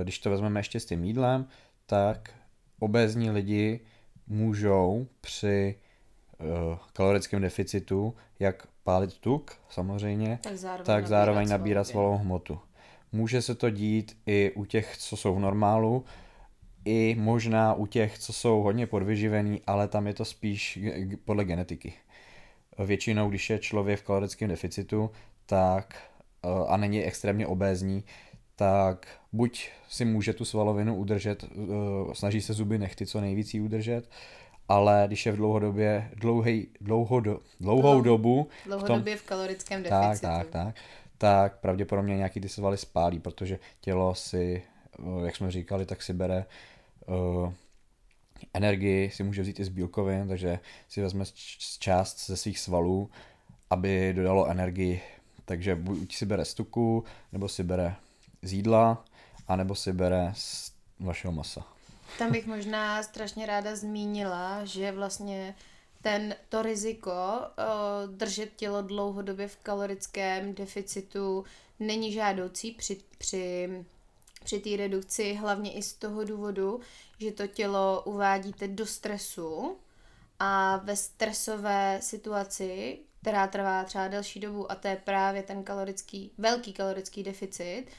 [0.04, 1.48] když to vezmeme ještě s tím jídlem,
[1.86, 2.34] tak
[2.80, 3.80] obézní lidi
[4.28, 5.76] můžou při
[6.40, 12.60] uh, kalorickém deficitu jak pálit tuk samozřejmě, tak zároveň, tak zároveň nabírat svalovou hmotu.
[13.12, 16.06] Může se to dít i u těch, co jsou v normálu,
[16.86, 20.80] i možná u těch, co jsou hodně podvyživený, ale tam je to spíš
[21.26, 21.94] podle genetiky.
[22.86, 25.12] Většinou, když je člověk v kalorickém deficitu,
[25.46, 25.96] tak
[26.44, 28.04] eh, a není extrémně obézní,
[28.56, 31.48] tak buď si může tu svalovinu udržet, eh,
[32.14, 34.10] snaží se zuby nechty co nejvíc jí udržet,
[34.70, 38.48] ale když je v dlouhodobě, dlouhej, dlouhodo, dlouhou Dlouho, dobu...
[38.66, 40.22] Dlouhodobě v, tom, v kalorickém deficitu.
[40.22, 40.76] Tak, tak, tak
[41.18, 44.64] tak pravděpodobně nějaký ty svaly spálí, protože tělo si,
[45.00, 46.46] eh, jak jsme říkali, tak si bere
[47.08, 47.54] uh,
[48.54, 51.26] energii, si může vzít i z bílkovin, takže si vezme
[51.80, 53.10] část ze svých svalů,
[53.70, 55.02] aby dodalo energii.
[55.46, 57.96] Takže buď si bere z tuku, nebo si bere
[58.42, 59.06] z jídla,
[59.48, 61.64] anebo si bere z vašeho masa.
[62.18, 65.56] Tam bych možná strašně ráda zmínila, že vlastně
[66.02, 71.44] ten, to riziko uh, držet tělo dlouhodobě v kalorickém deficitu
[71.80, 73.70] není žádoucí při, při,
[74.44, 76.80] při té redukci, hlavně i z toho důvodu,
[77.20, 79.78] že to tělo uvádíte do stresu
[80.40, 86.32] a ve stresové situaci, která trvá třeba delší dobu a to je právě ten kalorický,
[86.38, 87.94] velký kalorický deficit, uh,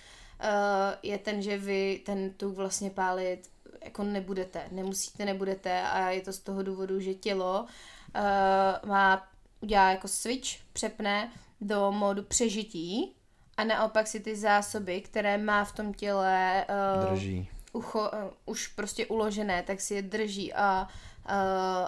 [1.03, 3.51] je ten, že vy ten tuk vlastně pálit
[3.85, 9.29] jako nebudete, nemusíte, nebudete a je to z toho důvodu, že tělo uh, má,
[9.61, 13.15] udělá jako switch, přepne do modu přežití
[13.57, 17.49] a naopak si ty zásoby, které má v tom těle uh, drží.
[17.73, 18.09] Ucho, uh,
[18.47, 20.89] už prostě uložené, tak si je drží a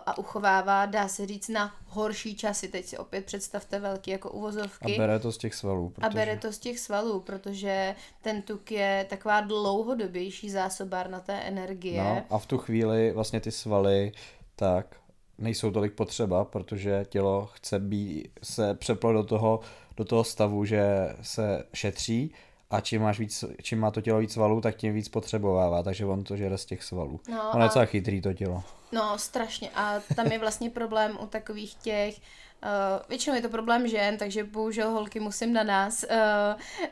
[0.07, 2.69] a uchovává, dá se říct, na horší časy.
[2.69, 4.95] Teď si opět představte velký jako uvozovky.
[4.95, 5.91] A bere to z těch svalů.
[5.91, 6.07] Protože...
[6.07, 12.03] A bere to z těch svalů, protože ten tuk je taková dlouhodobější zásobárna té energie.
[12.03, 14.13] No a v tu chvíli vlastně ty svaly
[14.57, 14.97] tak
[15.39, 19.61] nejsou tolik potřeba, protože tělo chce být, se přeplo do toho,
[19.97, 20.85] do toho stavu, že
[21.23, 22.35] se šetří
[22.71, 26.07] a čím, máš víc, čím má to tělo víc svalů, tak tím víc potřebovává, takže
[26.07, 27.21] on to žere z těch svalů.
[27.29, 28.63] No, ono je docela chytrý to tělo.
[28.93, 29.71] No, strašně.
[29.75, 32.21] A tam je vlastně problém u takových těch,
[32.63, 36.05] Uh, většinou je to problém žen, takže bohužel holky musím na nás.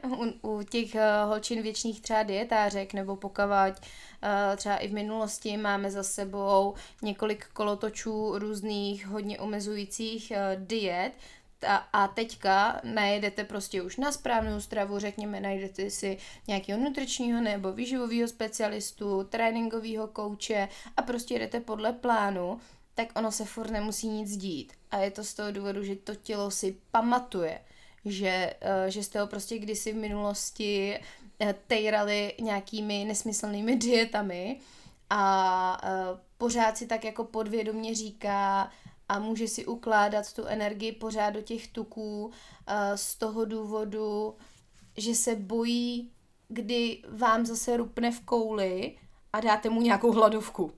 [0.03, 4.93] Uh, u, u těch uh, holčin věčných třeba dietářek nebo pokavať, uh, třeba i v
[4.93, 11.13] minulosti máme za sebou několik kolotočů různých hodně omezujících uh, diet,
[11.67, 17.73] a, a teďka najedete prostě už na správnou stravu, řekněme, najdete si nějakého nutričního nebo
[17.73, 22.61] výživového specialistu, tréninkového kouče a prostě jdete podle plánu,
[22.95, 24.73] tak ono se furt nemusí nic dít.
[24.91, 27.61] A je to z toho důvodu, že to tělo si pamatuje,
[28.05, 31.01] že, uh, že jste ho prostě kdysi v minulosti
[31.41, 34.61] uh, tejrali nějakými nesmyslnými dietami
[35.11, 38.71] a uh, pořád si tak jako podvědomě říká,
[39.09, 42.33] a může si ukládat tu energii pořád do těch tuků uh,
[42.95, 44.35] z toho důvodu,
[44.97, 46.13] že se bojí,
[46.49, 48.97] kdy vám zase rupne v kouli
[49.33, 50.73] a dáte mu nějakou hladovku.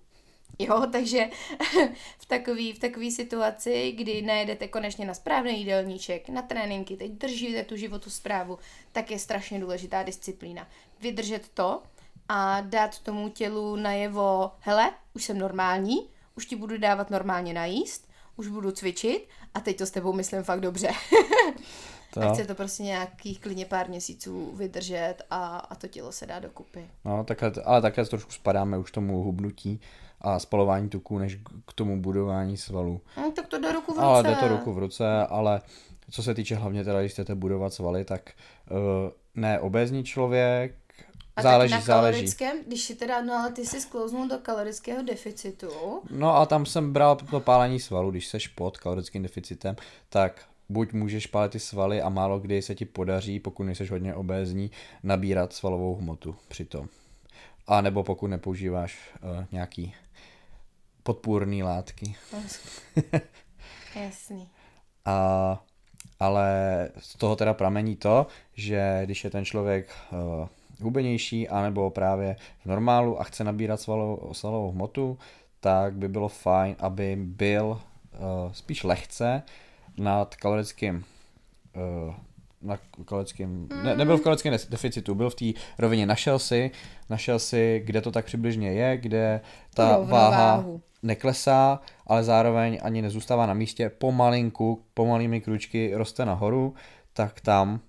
[0.58, 1.30] Jo, takže
[2.18, 7.64] v takové v takový situaci, kdy najedete konečně na správný jídelníček, na tréninky, teď držíte
[7.64, 8.58] tu životu zprávu,
[8.92, 10.68] tak je strašně důležitá disciplína.
[11.00, 11.82] Vydržet to
[12.28, 18.09] a dát tomu tělu najevo, hele, už jsem normální, už ti budu dávat normálně najíst,
[18.40, 20.88] už budu cvičit a teď to s tebou myslím fakt dobře.
[22.14, 22.20] To.
[22.20, 26.38] A chce to prostě nějakých klidně pár měsíců vydržet a, a to tělo se dá
[26.38, 26.90] dokupy.
[27.04, 29.80] No, takhle, ale také trošku spadáme už tomu hubnutí
[30.20, 33.00] a spalování tuků, než k tomu budování svalů.
[33.16, 34.06] No, tak to jde ruku v ruce.
[34.06, 35.60] Ale jde to ruku v ruce, ale
[36.10, 38.30] co se týče hlavně teda, když chcete budovat svaly, tak
[38.70, 38.76] uh,
[39.34, 40.74] ne obézní člověk,
[41.36, 42.66] a záleží, tak na kalorickém, záleží.
[42.66, 45.68] když si teda, no ale ty jsi sklouznul do kalorického deficitu.
[46.10, 49.76] No a tam jsem bral to pálení svalu, když seš pod kalorickým deficitem,
[50.08, 54.14] tak buď můžeš pálit ty svaly a málo kdy se ti podaří, pokud nejsi hodně
[54.14, 54.70] obézní,
[55.02, 56.88] nabírat svalovou hmotu přitom.
[57.66, 59.94] A nebo pokud nepoužíváš uh, nějaký
[61.02, 62.16] podpůrný látky.
[63.94, 64.48] Jasný.
[65.04, 65.64] A,
[66.20, 66.48] ale
[66.98, 70.48] z toho teda pramení to, že když je ten člověk uh,
[70.82, 75.18] hubenější, anebo právě v normálu a chce nabírat svalovou, svalovou hmotu,
[75.60, 79.42] tak by bylo fajn, aby byl uh, spíš lehce
[79.98, 81.04] nad kalorickým
[82.06, 82.14] uh,
[82.62, 85.44] na kalorickým, ne, nebyl v kalorickém deficitu, byl v té
[85.78, 86.70] rovině, našel si,
[87.10, 89.40] našel si, kde to tak přibližně je, kde
[89.74, 90.64] ta váha
[91.02, 96.74] neklesá, ale zároveň ani nezůstává na místě, pomalinku, pomalými kručky roste nahoru,
[97.12, 97.80] tak tam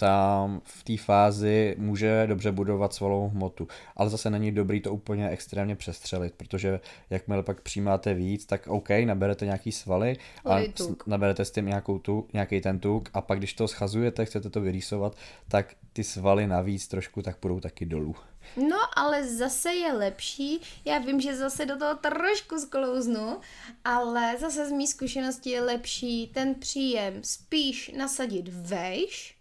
[0.00, 3.68] tam v té fázi může dobře budovat svalovou hmotu.
[3.96, 8.88] Ale zase není dobrý to úplně extrémně přestřelit, protože jakmile pak přijímáte víc, tak OK,
[9.04, 10.58] naberete nějaký svaly a
[11.06, 14.60] naberete s tím nějakou tu, nějaký ten tuk a pak když to schazujete, chcete to
[14.60, 15.16] vyrýsovat,
[15.48, 18.14] tak ty svaly navíc trošku tak budou taky dolů.
[18.56, 23.40] No, ale zase je lepší, já vím, že zase do toho trošku sklouznu,
[23.84, 29.39] ale zase z mý zkušenosti je lepší ten příjem spíš nasadit vejš,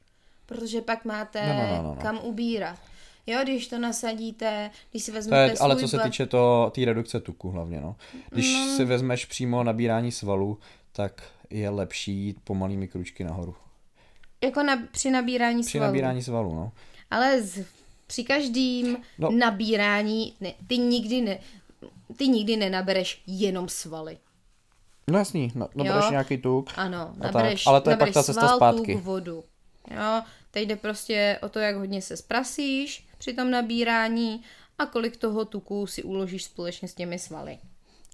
[0.49, 2.01] protože pak máte no, no, no, no.
[2.01, 2.79] kam ubírat.
[3.27, 6.85] Jo, když to nasadíte, když si vezmete to je, Ale co se týče to, té
[6.85, 7.95] redukce tuku hlavně, no.
[8.29, 8.75] Když no.
[8.77, 10.57] si vezmeš přímo nabírání svalů,
[10.91, 13.55] tak je lepší jít pomalými kručky nahoru.
[14.43, 15.85] Jako na, při nabírání při svalů.
[15.85, 16.71] nabírání svalů, no.
[17.11, 17.65] Ale z,
[18.07, 19.31] při každém No.
[19.31, 19.37] no.
[19.37, 21.39] nabírání ne, ty nikdy ne,
[22.17, 24.17] ty nikdy nenabereš jenom svaly.
[25.11, 26.11] No jasný, no, nabereš Jo.
[26.11, 26.69] nějaký tuk.
[26.75, 27.33] Ano, tak.
[27.33, 28.93] nabereš, Ale to je pak ta cesta sval, zpátky.
[28.93, 29.43] tuk, vodu.
[29.91, 34.41] Jo, teď jde prostě o to, jak hodně se zprasíš při tom nabírání
[34.79, 37.57] a kolik toho tuku si uložíš společně s těmi svaly.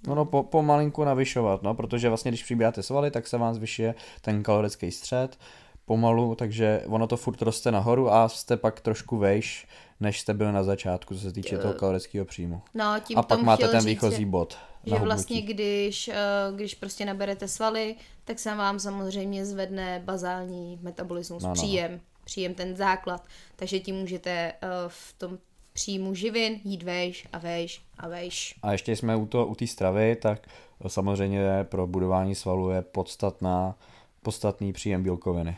[0.08, 3.96] No, no po, pomalinku navyšovat, no, protože vlastně když přibíráte svaly, tak se vám zvyšuje
[4.22, 5.38] ten kalorický střed
[5.86, 9.68] pomalu, takže ono to furt roste nahoru a jste pak trošku vejš,
[10.00, 12.62] než jste byli na začátku, co se týče toho kalorického příjmu.
[12.74, 14.58] No, tím A pak máte ten říct, výchozí že- bod.
[14.86, 16.16] Že vlastně, když, eh,
[16.56, 17.96] když prostě naberete svaly,
[18.26, 21.62] tak se vám samozřejmě zvedne bazální metabolismus, No, no, no.
[21.62, 23.28] příjem, příjem ten základ.
[23.56, 25.38] Takže tím můžete eh, v tom
[25.74, 28.56] příjmu živin jít vejš a vejš a vejš.
[28.62, 30.48] A ještě jsme u té u stravy, tak
[30.88, 33.76] samozřejmě pro budování svalů je podstatná,
[34.22, 35.58] podstatný příjem bílkoviny.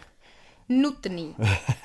[0.69, 1.35] Nutný.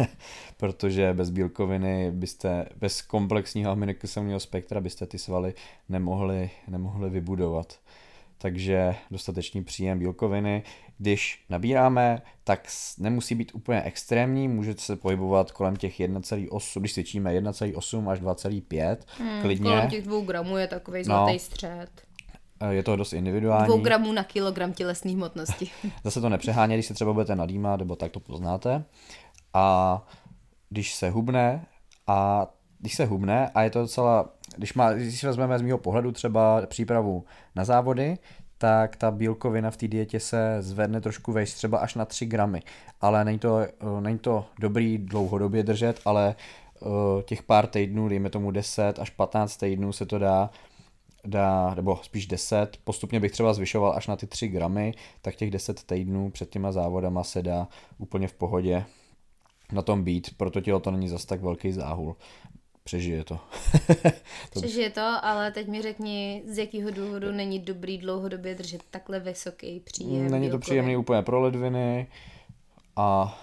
[0.56, 5.54] protože bez bílkoviny byste, bez komplexního aminokyselného spektra byste ty svaly
[5.88, 7.78] nemohli, nemohli vybudovat.
[8.38, 10.62] Takže dostatečný příjem bílkoviny.
[11.02, 12.66] Když nabíráme, tak
[12.98, 18.96] nemusí být úplně extrémní, můžete se pohybovat kolem těch 1,8, když cvičíme 1,8 až 2,5
[19.18, 19.70] Hmm, klidně.
[19.70, 21.04] kolem těch dvou gramů je takový No.
[21.04, 21.88] zlatý střed.
[22.70, 23.66] Je to dost individuální.
[23.66, 25.70] Dvou gramů na kilogram tělesné hmotnosti.
[26.04, 28.84] Zase to nepřeháně, když se třeba budete nadýmat, nebo tak to poznáte.
[29.54, 30.06] A
[30.70, 31.66] když se hubne
[32.06, 32.46] a
[32.78, 36.12] když se hubne a je to docela, když, má, když si vezmeme z mého pohledu
[36.12, 37.24] třeba přípravu
[37.56, 38.18] na závody,
[38.62, 42.62] tak ta bílkovina v té dietě se zvedne trošku vejš, třeba až na 3 gramy.
[43.00, 43.70] Ale není to, eh,
[44.00, 49.56] není to dobrý dlouhodobě držet, ale eh, těch pár týdnů, dejme tomu 10 až 15
[49.56, 50.50] týdnů se to dá
[51.24, 55.50] dá, nebo spíš 10, postupně bych třeba zvyšoval až na ty 3 gramy, tak těch
[55.50, 58.84] 10 týdnů před těma závodama se dá úplně v pohodě
[59.72, 62.16] na tom být, proto tělo to není zas tak velký záhul.
[62.84, 63.38] Přežije to.
[64.52, 69.20] to Přežije to, ale teď mi řekni, z jakého důvodu není dobrý dlouhodobě držet takhle
[69.20, 72.06] vysoký příjem není to příjemný úplně pro ledviny
[72.96, 73.38] a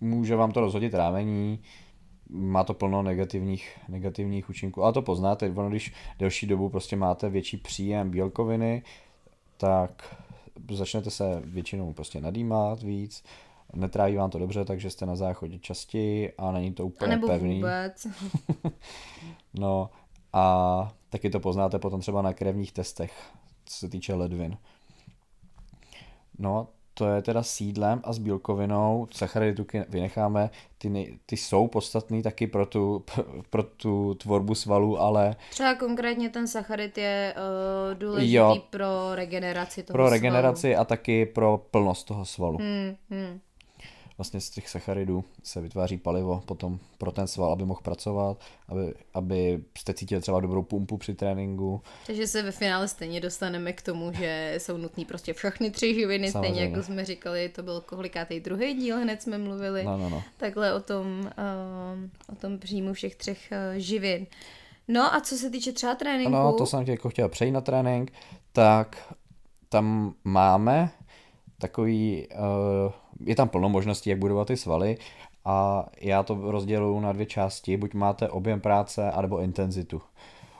[0.00, 1.62] může vám to rozhodit trávení,
[2.28, 4.84] má to plno negativních, negativních účinků.
[4.84, 8.82] A to poznáte, ono, když delší dobu prostě máte větší příjem bílkoviny,
[9.56, 10.16] tak
[10.70, 13.24] začnete se většinou prostě nadýmat víc,
[13.74, 17.26] netráví vám to dobře, takže jste na záchodě častěji a není to A úplně nebo
[17.26, 17.54] pevný.
[17.56, 18.06] vůbec.
[19.54, 19.90] No
[20.32, 23.12] a taky to poznáte potom třeba na krevních testech,
[23.64, 24.56] co se týče ledvin.
[26.38, 31.36] No, to je teda s jídlem a s bílkovinou, sacharidy tuky vynecháme, ty, nej, ty
[31.36, 33.04] jsou podstatný taky pro tu,
[33.50, 37.34] pro tu tvorbu svalů, ale Třeba konkrétně ten sacharid je
[37.92, 38.56] uh, důležitý Jo.
[38.70, 40.10] pro regeneraci toho pro svalu.
[40.12, 42.58] regeneraci a taky pro plnost toho svalu.
[42.58, 43.40] Hmm, hmm.
[44.18, 48.94] Vlastně z těch sacharidů se vytváří palivo potom pro ten sval, aby mohl pracovat, aby,
[49.14, 51.82] aby jste cítili třeba dobrou pumpu při tréninku.
[52.06, 56.30] Takže se ve finále stejně dostaneme k tomu, že jsou nutné prostě všechny tři živiny,
[56.30, 56.62] stejně Samozřejmě.
[56.62, 59.84] jako jsme říkali, to byl kolikátý druhý díl, hned jsme mluvili.
[59.84, 60.22] No, no, no.
[60.36, 64.26] Takhle o tom, um, o tom příjmu všech třech uh, živin.
[64.88, 67.60] No a co se týče třeba tréninku, Ano, to jsem tě jako chtěl přejít na
[67.60, 68.12] trénink,
[68.52, 69.14] tak
[69.68, 70.90] tam máme
[71.60, 74.98] takový, uh, je tam plno možností, jak budovat ty svaly
[75.44, 80.02] a já to rozděluji na dvě části, buď máte objem práce, anebo intenzitu.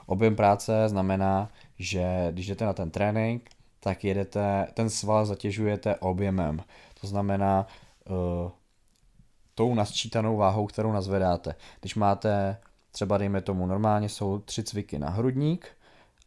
[0.05, 6.61] Objem práce znamená, že když jdete na ten trénink, tak jedete, ten sval zatěžujete objemem.
[7.01, 7.67] To znamená
[8.09, 8.51] uh,
[9.55, 11.55] tou nasčítanou váhou, kterou nazvedáte.
[11.79, 12.57] Když máte
[12.91, 15.67] třeba dejme tomu normálně jsou tři cviky na hrudník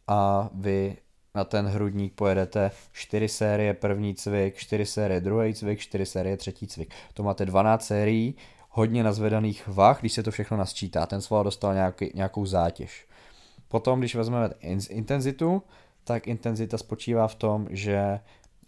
[0.07, 0.97] a vy
[1.35, 6.67] na ten hrudník pojedete 4 série první cvik, 4 série druhý cvik, 4 série třetí
[6.67, 6.93] cvik.
[7.13, 8.35] To máte 12 sérií,
[8.69, 11.05] hodně nazvedaných vah, když se to všechno nasčítá.
[11.05, 13.07] Ten sval dostal nějaký, nějakou zátěž.
[13.67, 15.63] Potom, když vezmeme in- intenzitu,
[16.03, 18.19] tak intenzita spočívá v tom, že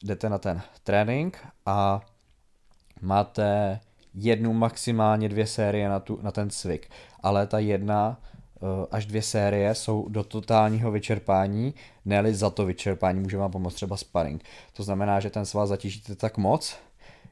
[0.04, 2.02] jdete na ten trénink a
[3.02, 3.80] máte
[4.14, 6.90] jednu, maximálně dvě série na, tu, na ten cvik.
[7.24, 8.22] Ale ta jedna
[8.92, 11.74] až dvě série jsou do totálního vyčerpání,
[12.06, 14.44] ne za to vyčerpání může vám pomoct třeba sparring.
[14.74, 16.76] To znamená, že ten sval zatížíte tak moc,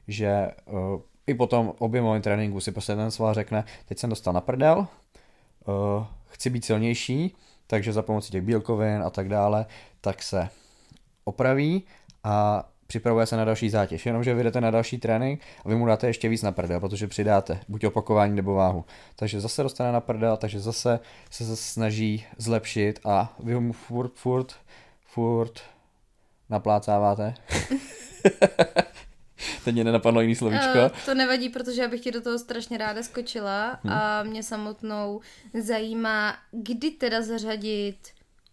[0.08, 4.32] že uh, i po tom objemovém tréninku si prostě ten sval řekne, teď jsem dostal
[4.32, 9.66] na prdel, uh, chci být silnější, takže za pomocí těch bílkovin a tak dále,
[10.00, 10.48] tak se
[11.24, 11.82] opraví
[12.24, 14.06] a připravuje se na další zátěž.
[14.06, 17.06] Jenomže vy jdete na další trénink a vy mu dáte ještě víc na prdel, protože
[17.06, 18.84] přidáte buď opakování nebo váhu.
[19.16, 24.14] Takže zase dostane na prdel, takže zase se zase snaží zlepšit a vy mu furt,
[24.14, 24.54] furt,
[25.06, 25.60] furt
[26.50, 27.34] naplácáváte.
[29.64, 30.78] Teď mě nenapadlo jiný slovíčko.
[30.78, 33.92] Uh, to nevadí, protože já bych ti do toho strašně ráda skočila hmm.
[33.92, 35.20] a mě samotnou
[35.62, 37.96] zajímá, kdy teda zařadit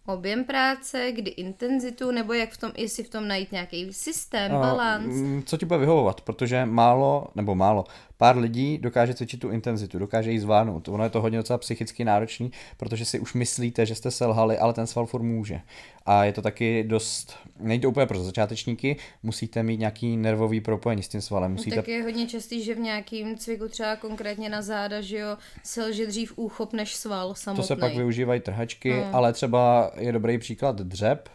[0.06, 5.44] objem práce, kdy intenzitu, nebo jak v tom, jestli v tom najít nějaký systém, balans.
[5.44, 7.84] Co ti bude vyhovovat, protože málo, nebo málo,
[8.16, 10.88] pár lidí dokáže cvičit tu intenzitu, dokáže ji zvládnout.
[10.88, 14.72] Ono je to hodně docela psychicky náročný, protože si už myslíte, že jste selhali, ale
[14.72, 15.60] ten sval furt může.
[16.06, 21.02] A je to taky dost, není to úplně pro začátečníky, musíte mít nějaký nervový propojení
[21.02, 21.52] s tím svalem.
[21.52, 21.76] Musíte...
[21.76, 26.06] Tak je hodně častý, že v nějakým cviku třeba konkrétně na záda, že jo, selže
[26.06, 27.62] dřív úchop než sval samotný.
[27.62, 29.04] To se pak využívají trhačky, hmm.
[29.12, 31.28] ale třeba je dobrý příklad dřep.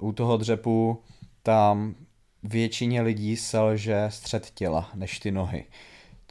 [0.00, 1.02] U toho dřepu
[1.42, 1.94] tam
[2.42, 5.64] většině lidí selže střed těla než ty nohy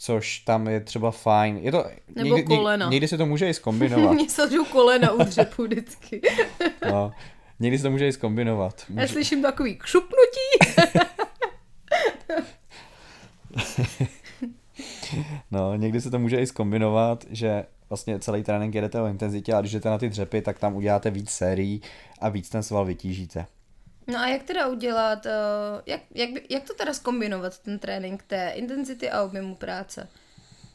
[0.03, 1.57] což tam je třeba fajn.
[1.57, 1.85] Je to,
[2.15, 2.89] Nebo někdy, kolena.
[2.89, 4.11] Někdy se to může i zkombinovat.
[4.15, 6.21] Mně selžou kolena u dřepu vždycky.
[6.89, 7.11] no,
[7.59, 8.83] někdy se to může i zkombinovat.
[8.89, 9.01] Může...
[9.01, 10.75] Já slyším takový kšupnutí.
[15.51, 19.61] no, někdy se to může i zkombinovat, že vlastně celý trénink jedete o intenzitě a
[19.61, 21.81] když jdete na ty dřepy, tak tam uděláte víc sérií
[22.19, 23.45] a víc ten sval vytížíte.
[24.07, 25.31] No a jak teda udělat, uh,
[25.85, 30.07] jak, jak, jak to teda skombinovat ten trénink té intenzity a objemu práce?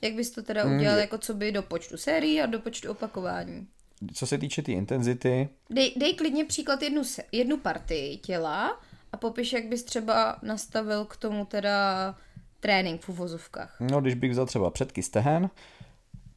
[0.02, 2.60] Jak bys to teda mm, udělal mm, jako co by do počtu sérií a do
[2.60, 3.66] počtu opakování?
[4.14, 5.48] Co se týče té tý intenzity?
[5.70, 7.02] Dej, dej klidně příklad jednu,
[7.32, 8.80] jednu partii těla
[9.12, 12.14] a popiš, jak bys třeba nastavil k tomu teda
[12.60, 13.76] trénink v uvozovkách.
[13.80, 15.50] No, když bych vzal třeba předky stehen,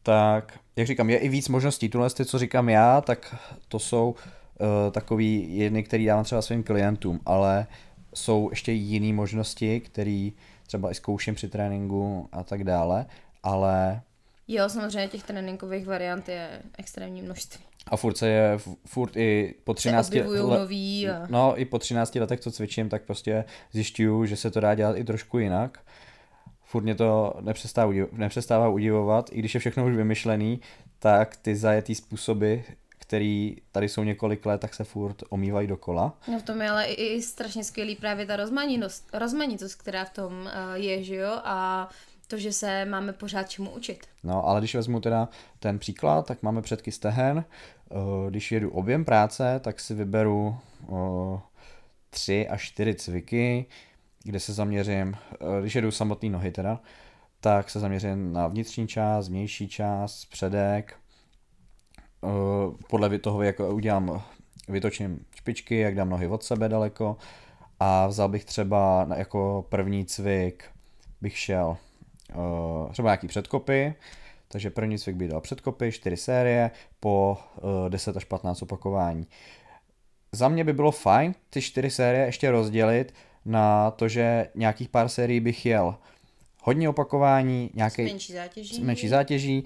[0.03, 1.89] tak, jak říkám, je i víc možností.
[1.89, 3.35] Tuhle, co říkám já, tak
[3.67, 4.15] to jsou
[4.59, 7.67] uh, takový jedny, který dávám třeba svým klientům, ale
[8.13, 10.29] jsou ještě jiné možnosti, které
[10.67, 13.05] třeba i zkouším při tréninku a tak dále,
[13.43, 14.01] ale...
[14.47, 17.63] Jo, samozřejmě těch tréninkových variant je extrémní množství.
[17.87, 21.27] A furt se je, furt i po 13 let, nový a...
[21.29, 24.97] No, i po 13 letech, co cvičím, tak prostě zjišťuju, že se to dá dělat
[24.97, 25.79] i trošku jinak.
[26.69, 30.61] Furt mě to nepřestává, nepřestává udivovat, i když je všechno už vymyšlený,
[30.99, 32.55] tak ty zajetý způsoby
[33.09, 36.13] který tady jsou několik let, tak se furt omývají dokola.
[36.31, 40.09] No v tom je ale i, i strašně skvělý právě ta rozmanitost, rozmanitost, která v
[40.09, 41.89] tom uh, je, že jo, a
[42.27, 44.07] to, že se máme pořád čemu učit.
[44.23, 47.43] No, ale když vezmu teda ten příklad, tak máme předky stehen.
[47.89, 50.57] Uh, když jedu objem práce, tak si vyberu
[50.87, 51.39] uh,
[52.09, 53.65] tři až čtyři cviky,
[54.23, 55.15] kde se zaměřím,
[55.61, 56.79] když jedu samotný nohy teda,
[57.39, 60.95] tak se zaměřím na vnitřní část, vnější část, předek,
[62.23, 64.21] Eh, podle toho, jak udělám,
[64.67, 67.17] vytočím špičky, jak dám nohy od sebe daleko.
[67.79, 70.63] A vzal bych třeba jako první cvik
[71.21, 71.77] bych šel
[72.35, 73.95] uh, třeba nějaký předkopy,
[74.47, 79.27] takže první cvik bych dal předkopy, 4 série po uh, eh, 10 až 15 opakování.
[80.31, 83.13] Za mě by bylo fajn ty 4 série ještě rozdělit
[83.45, 85.95] na to, že nějakých pár sérií bych jel
[86.63, 88.83] hodně opakování, nějaký menší zátěží.
[88.83, 89.63] menší zátěží,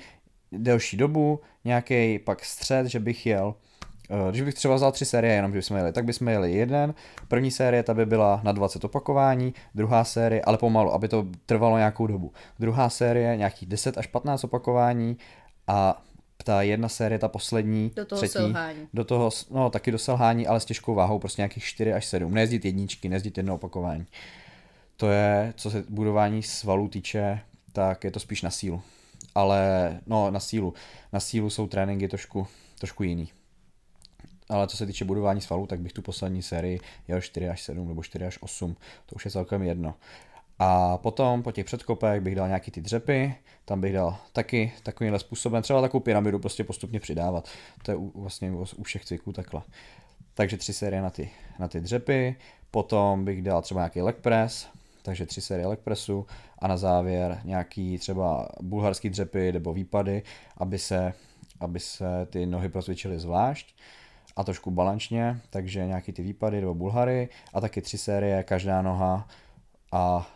[0.51, 3.55] delší dobu, nějaký pak střed, že bych jel,
[4.09, 6.93] eh, když bych třeba vzal tři série, jenom že bychom jeli, tak bychom jeli jeden.
[7.27, 11.77] První série ta by byla na 20 opakování, druhá série, ale pomalu, aby to trvalo
[11.77, 12.31] nějakou dobu.
[12.59, 15.17] Druhá série nějakých 10 až 15 opakování
[15.67, 16.03] a
[16.43, 18.87] ta jedna série, ta poslední, do toho třetí, selhání.
[18.93, 22.33] do toho, no taky do selhání, ale s těžkou váhou, prostě nějakých 4 až 7.
[22.33, 24.05] Nejezdit jedničky, nejezdit jedno opakování.
[24.97, 27.39] To je, co se budování svalů týče,
[27.73, 28.81] tak je to spíš na sílu
[29.35, 30.73] ale no na sílu.
[31.13, 32.47] Na sílu jsou tréninky trošku,
[32.79, 33.29] trošku jiný.
[34.49, 37.87] Ale co se týče budování svalů, tak bych tu poslední sérii jel 4 až 7
[37.87, 38.75] nebo 4 až 8.
[39.05, 39.95] To už je celkem jedno.
[40.59, 43.35] A potom po těch předkopech bych dal nějaký ty dřepy,
[43.65, 47.49] tam bych dal taky takovýmhle způsobem, třeba takovou pyramidu prostě postupně přidávat.
[47.83, 49.61] To je u, vlastně u, u všech cviků takhle.
[50.33, 51.29] Takže tři série na ty,
[51.59, 52.35] na ty dřepy,
[52.71, 54.67] potom bych dal třeba nějaký leg press,
[55.01, 56.25] takže tři série leg pressu
[56.59, 60.21] a na závěr nějaký třeba bulharský dřepy nebo výpady,
[60.57, 61.13] aby se,
[61.59, 63.75] aby se ty nohy procvičily zvlášť
[64.35, 69.27] a trošku balančně, takže nějaký ty výpady nebo bulhary a taky tři série, každá noha
[69.91, 70.29] a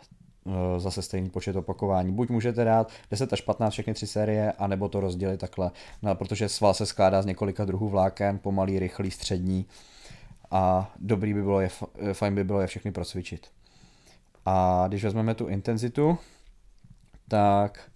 [0.78, 2.12] zase stejný počet opakování.
[2.12, 5.70] Buď můžete dát 10 až 15 všechny tři série, anebo to rozdělit takhle,
[6.02, 9.66] no, protože sval se skládá z několika druhů vláken, pomalý, rychlý, střední
[10.50, 11.68] a dobrý by bylo, je,
[12.12, 13.46] fajn by bylo je všechny procvičit.
[14.46, 16.18] A když vezmeme tu intenzitu,
[17.28, 17.90] tak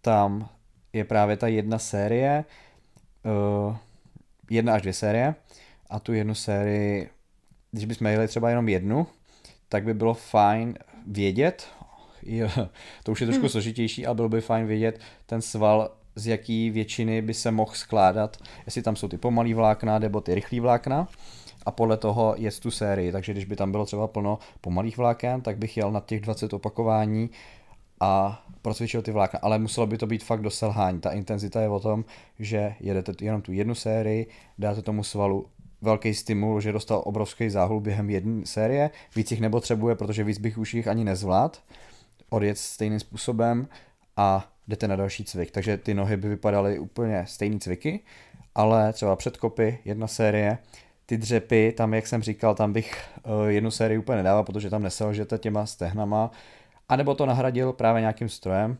[0.00, 0.48] tam
[0.92, 2.44] je právě ta jedna série,
[3.68, 3.76] uh,
[4.50, 5.34] jedna až dvě série
[5.90, 7.10] a tu jednu sérii,
[7.70, 9.06] když bychom jeli třeba jenom jednu,
[9.68, 10.74] tak by bylo fajn
[11.06, 11.68] vědět,
[12.28, 12.48] jo,
[13.02, 13.48] to už je trošku hmm.
[13.48, 18.36] složitější, ale bylo by fajn vědět ten sval, z jaký většiny by se mohl skládat,
[18.66, 21.08] jestli tam jsou ty pomalý vlákna nebo ty rychlý vlákna
[21.66, 23.12] a podle toho je tu sérii.
[23.12, 26.52] Takže když by tam bylo třeba plno pomalých vláken, tak bych jel na těch 20
[26.52, 27.30] opakování
[28.00, 31.00] a procvičil ty vlákna, ale muselo by to být fakt do selhání.
[31.00, 32.04] Ta intenzita je o tom,
[32.38, 34.26] že jedete jenom tu jednu sérii,
[34.58, 35.46] dáte tomu svalu
[35.82, 40.58] velký stimul, že dostal obrovský záhul během jedné série, víc jich nepotřebuje, protože víc bych
[40.58, 41.62] už jich ani nezvlád,
[42.30, 43.68] odjet stejným způsobem
[44.16, 45.50] a jdete na další cvik.
[45.50, 48.00] Takže ty nohy by vypadaly úplně stejný cviky,
[48.54, 50.58] ale třeba předkopy, jedna série,
[51.06, 54.82] ty dřepy, tam jak jsem říkal, tam bych uh, jednu sérii úplně nedával, protože tam
[54.82, 56.30] neselžete těma stehnama,
[56.88, 58.78] anebo to nahradil právě nějakým strojem,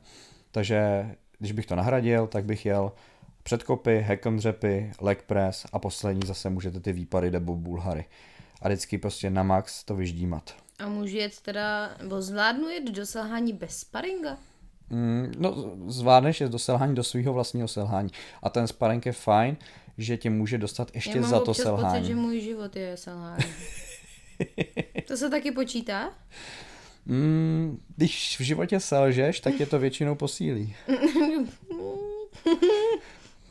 [0.51, 2.93] takže když bych to nahradil, tak bych jel
[3.43, 8.05] předkopy, hackon dřepy, leg press a poslední zase můžete ty výpady nebo bulhary.
[8.63, 10.66] A vždycky prostě na max to vyždímat.
[10.79, 14.39] A můžu jet teda, nebo zvládnu jet do selhání bez sparinga?
[14.91, 18.11] Mm, no, zvládneš je do selhání do svého vlastního selhání.
[18.43, 19.57] A ten sparring je fajn,
[19.99, 21.99] že tě může dostat ještě Já za mám to selhání.
[21.99, 23.45] pocit, že můj život je selhání.
[25.07, 26.13] to se taky počítá?
[27.07, 30.77] Mm, když v životě selžeš, tak je to většinou posílí.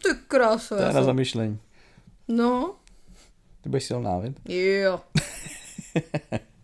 [0.03, 0.75] Ty krása.
[0.75, 1.59] To je já na zamyšlení.
[2.27, 2.75] No,
[3.61, 4.39] Ty budeš silná, vid?
[4.49, 5.01] jo.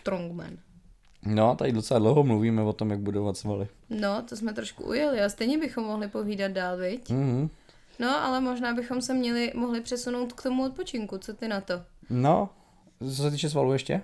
[0.00, 0.58] Strongman.
[1.26, 3.68] No, tady docela dlouho mluvíme o tom, jak budovat svaly.
[3.90, 7.10] No, to jsme trošku ujeli a stejně bychom mohli povídat dál, viď?
[7.10, 7.50] Mhm.
[7.98, 11.82] No, ale možná bychom se měli, mohli přesunout k tomu odpočinku, co ty na to?
[12.10, 12.48] No,
[13.00, 14.02] co se týče svalů ještě?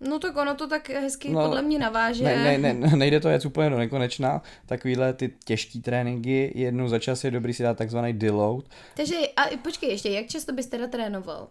[0.00, 2.24] No tak ono to tak hezky no, podle mě naváže.
[2.24, 4.42] Ne, ne, ne, nejde to jet úplně do nekonečna.
[4.66, 8.64] Takovýhle ty těžký tréninky, jednou za čas je dobrý si dát takzvaný deload.
[8.96, 11.48] Takže, a počkej ještě, jak často bys teda trénoval?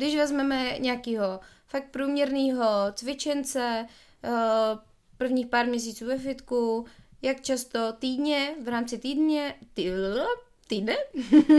[0.00, 3.86] Když vezmeme nějakého fakt průměrného cvičence,
[4.24, 4.30] eh,
[5.18, 6.84] prvních pár měsíců ve fitku,
[7.22, 9.90] jak často týdně, v rámci týdně, tý,
[10.68, 10.96] týdne?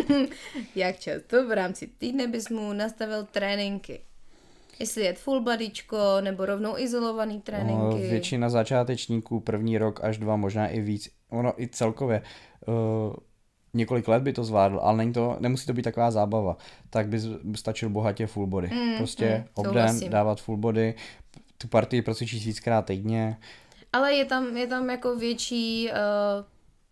[0.76, 4.02] jak často v rámci týdne bys mu nastavil tréninky?
[4.80, 8.10] Jestli je full bodyčko, nebo rovnou izolovaný No, tréninky.
[8.10, 11.10] většina začátečníků první rok až dva, možná i víc.
[11.30, 12.22] Ono i celkově
[12.68, 12.74] uh,
[13.74, 16.58] několik let by to zvládl, ale není to, nemusí to být taková zábava.
[16.90, 17.20] Tak by
[17.56, 18.70] stačil bohatě full body.
[18.74, 20.96] Mm, prostě mm, obden, dávat full body,
[21.58, 23.38] tu partii procvičíš víckrát týdně.
[23.94, 26.46] Ale je tam, je tam jako větší, uh,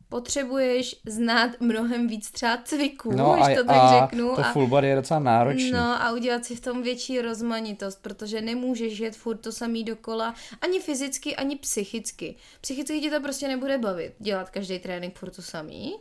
[0.09, 4.35] potřebuješ znát mnohem víc třeba cviků, No když a, to tak a řeknu.
[4.35, 5.71] to a, full body je docela náročný.
[5.71, 10.35] No a udělat si v tom větší rozmanitost, protože nemůžeš jet furt to samý dokola,
[10.61, 12.35] ani fyzicky, ani psychicky.
[12.61, 15.95] Psychicky ti to prostě nebude bavit, dělat každý trénink furt to samý.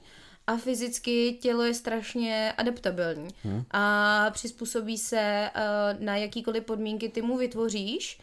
[0.48, 3.64] A fyzicky tělo je strašně adaptabilní hmm.
[3.70, 8.18] a přizpůsobí se uh, na jakýkoliv podmínky ty mu vytvoříš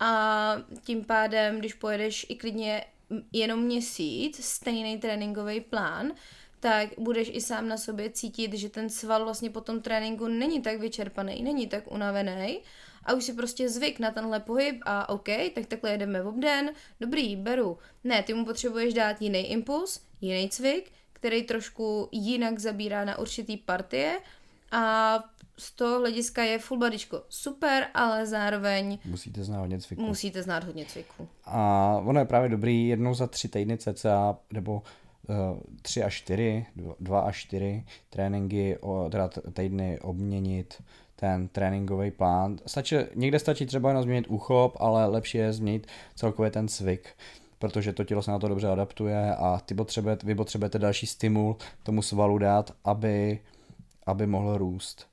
[0.00, 2.84] a tím pádem, když pojedeš i klidně
[3.32, 6.12] jenom měsíc, stejný tréninkový plán,
[6.60, 10.62] tak budeš i sám na sobě cítit, že ten sval vlastně po tom tréninku není
[10.62, 12.60] tak vyčerpaný, není tak unavený
[13.04, 16.70] a už si prostě zvyk na tenhle pohyb a OK, tak takhle jedeme v obden,
[17.00, 17.78] dobrý, beru.
[18.04, 23.56] Ne, ty mu potřebuješ dát jiný impuls, jiný cvik, který trošku jinak zabírá na určitý
[23.56, 24.18] partie
[24.72, 25.14] a
[25.58, 30.02] z toho hlediska je full bodyčko super, ale zároveň Musíte znát hodně cviků.
[30.02, 31.28] musíte znát hodně cviků.
[31.44, 34.82] A ono je právě dobrý jednou za tři týdny cca, nebo
[35.28, 35.36] uh,
[35.82, 36.66] tři až čtyři,
[37.02, 40.82] dva- až čtyři tréninky, o, teda týdny obměnit
[41.16, 42.56] ten tréninkový plán.
[42.66, 47.08] Stačí, někde stačí třeba jenom změnit úchop, ale lepší je změnit celkově ten cvik
[47.68, 51.56] protože to tělo se na to dobře adaptuje a ty potřebujete, vy potřebujete další stimul
[51.82, 53.40] tomu svalu dát, aby,
[54.06, 55.06] aby mohl růst.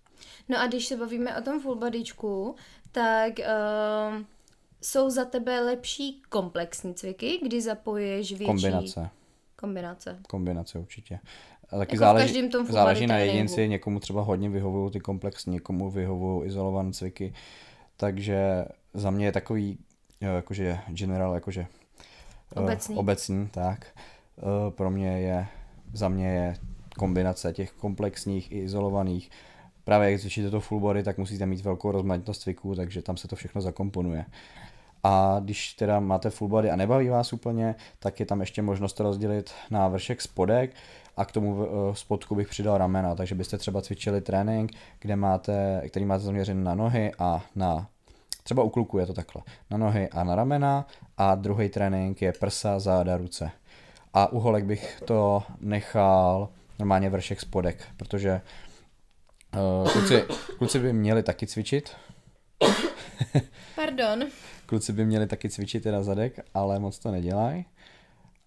[0.50, 2.56] No a když se bavíme o tom full bodyčku,
[2.92, 4.26] tak um,
[4.82, 8.46] jsou za tebe lepší komplexní cviky, kdy zapoješ větší...
[8.46, 9.10] Kombinace.
[9.56, 10.20] Kombinace.
[10.28, 11.20] Kombinace určitě.
[11.70, 15.90] A taky Jako záleží, tom záleží na jedinci, někomu třeba hodně vyhovují ty komplexní, někomu
[15.90, 17.34] vyhovují izolované cviky.
[17.98, 19.78] Takže za mě je takový,
[20.22, 21.68] jo, jakože general, jakože
[22.56, 22.96] Obecný.
[22.96, 23.86] obecný tak.
[24.38, 25.48] Eh, Pro mě je,
[25.94, 26.56] za mě je
[26.98, 29.30] kombinace těch komplexních i izolovaných.
[29.84, 33.28] Právě jak cvičíte to full body, tak musíte mít velkou rozmanitost cviků, takže tam se
[33.28, 34.26] to všechno zakomponuje.
[35.04, 39.00] A když teda máte full body a nebaví vás úplně, tak je tam ještě možnost
[39.00, 40.76] rozdělit na vršek spodek
[41.18, 45.82] a k tomu eh, spodku bych přidal ramena, takže byste třeba cvičili trénink, kde máte,
[45.90, 47.88] který máte zaměřený na nohy a na
[48.44, 50.88] třeba u kluků je to takhle, na nohy a na ramena
[51.18, 53.52] a druhý trénink je prsa, záda, ruce.
[54.14, 58.42] A u holek bych to nechal normálně vršek spodek, protože
[59.84, 60.24] uh, kluci,
[60.58, 61.96] kluci by měli taky cvičit,
[63.76, 64.24] Pardon.
[64.66, 67.66] Kluci by měli taky cvičit teda zadek, ale moc to nedělají.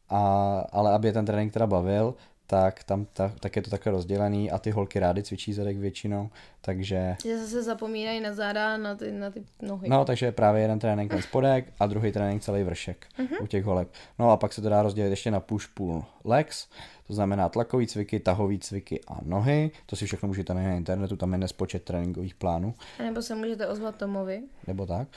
[0.09, 2.15] A, ale aby je ten trénink teda bavil,
[2.47, 6.31] tak tam ta, tak je to takhle rozdělený a ty holky rády cvičí zadek většinou,
[6.61, 7.17] takže...
[7.23, 9.89] Že zase zapomínají na záda na ty, na ty nohy.
[9.89, 13.43] No, takže právě jeden trénink ten spodek a druhý trénink celý vršek uh-huh.
[13.43, 13.89] u těch holek.
[14.19, 16.69] No a pak se to dá rozdělit ještě na push pull legs,
[17.07, 19.71] to znamená tlakový cviky, tahový cviky a nohy.
[19.87, 22.75] To si všechno můžete najít na internetu, tam je nespočet tréninkových plánů.
[22.99, 24.43] A nebo se můžete ozvat Tomovi.
[24.67, 25.09] Nebo tak.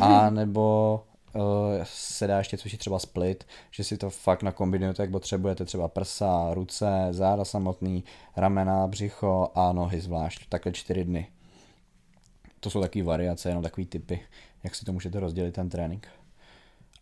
[0.00, 1.04] A nebo
[1.84, 6.54] se dá ještě cvičit třeba split, že si to fakt nakombinujete, jak potřebujete třeba prsa,
[6.54, 8.04] ruce, záda samotný,
[8.36, 11.28] ramena, břicho a nohy zvlášť, takhle čtyři dny.
[12.60, 14.20] To jsou takové variace, jenom takové typy,
[14.64, 16.08] jak si to můžete rozdělit ten trénink.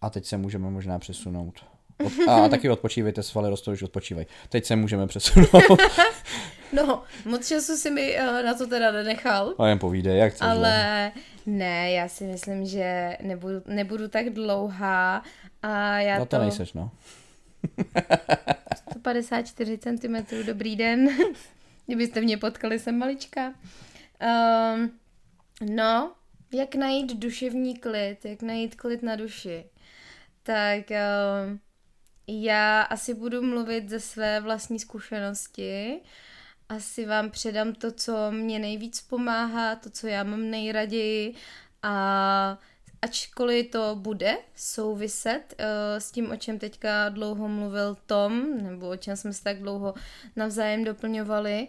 [0.00, 1.64] A teď se můžeme možná přesunout.
[2.06, 4.26] Od, a taky odpočívejte, svaly rostou, už odpočívají.
[4.48, 5.80] Teď se můžeme přesunout.
[6.72, 9.54] no, moc času si mi uh, na to teda nenechal.
[9.58, 10.48] A jen povídej, jak chceš.
[10.48, 11.12] Ale
[11.46, 15.22] ne, já si myslím, že nebudu, nebudu tak dlouhá
[15.62, 16.36] a já no to...
[16.36, 16.90] to nejseš, no.
[18.90, 20.16] 154 cm,
[20.46, 21.08] dobrý den.
[21.86, 23.54] Kdybyste mě potkali, jsem malička.
[24.74, 24.98] Um,
[25.74, 26.12] no,
[26.52, 29.64] jak najít duševní klid, jak najít klid na duši.
[30.42, 31.60] Tak um,
[32.26, 36.00] já asi budu mluvit ze své vlastní zkušenosti.
[36.68, 41.34] Asi vám předám to, co mě nejvíc pomáhá, to, co já mám nejraději.
[41.82, 42.58] A
[43.02, 45.64] ačkoliv to bude souviset uh,
[45.98, 49.94] s tím, o čem teďka dlouho mluvil Tom, nebo o čem jsme se tak dlouho
[50.36, 51.68] navzájem doplňovali,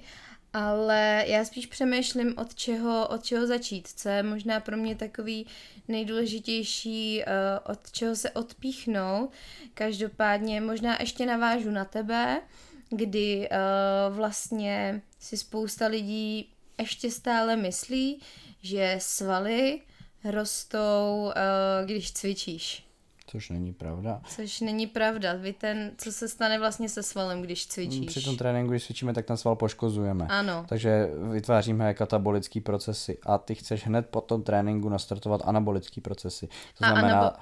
[0.54, 5.48] ale já spíš přemýšlím, od čeho, od čeho začít, co je možná pro mě takový
[5.88, 9.32] nejdůležitější, uh, od čeho se odpíchnout.
[9.74, 12.42] Každopádně možná ještě navážu na tebe,
[12.90, 18.22] kdy uh, vlastně si spousta lidí ještě stále myslí,
[18.62, 19.82] že svaly
[20.24, 22.89] rostou, uh, když cvičíš.
[23.32, 24.22] Což není pravda.
[24.28, 25.34] Což není pravda.
[25.34, 28.08] Vy ten, co se stane vlastně se svalem, když cvičíš?
[28.08, 30.28] Při tom tréninku, když cvičíme, tak ten sval poškozujeme.
[30.30, 30.66] Ano.
[30.70, 36.48] Takže vytváříme katabolické procesy a ty chceš hned po tom tréninku nastartovat anabolické procesy.
[36.78, 37.38] To a znamená anabo...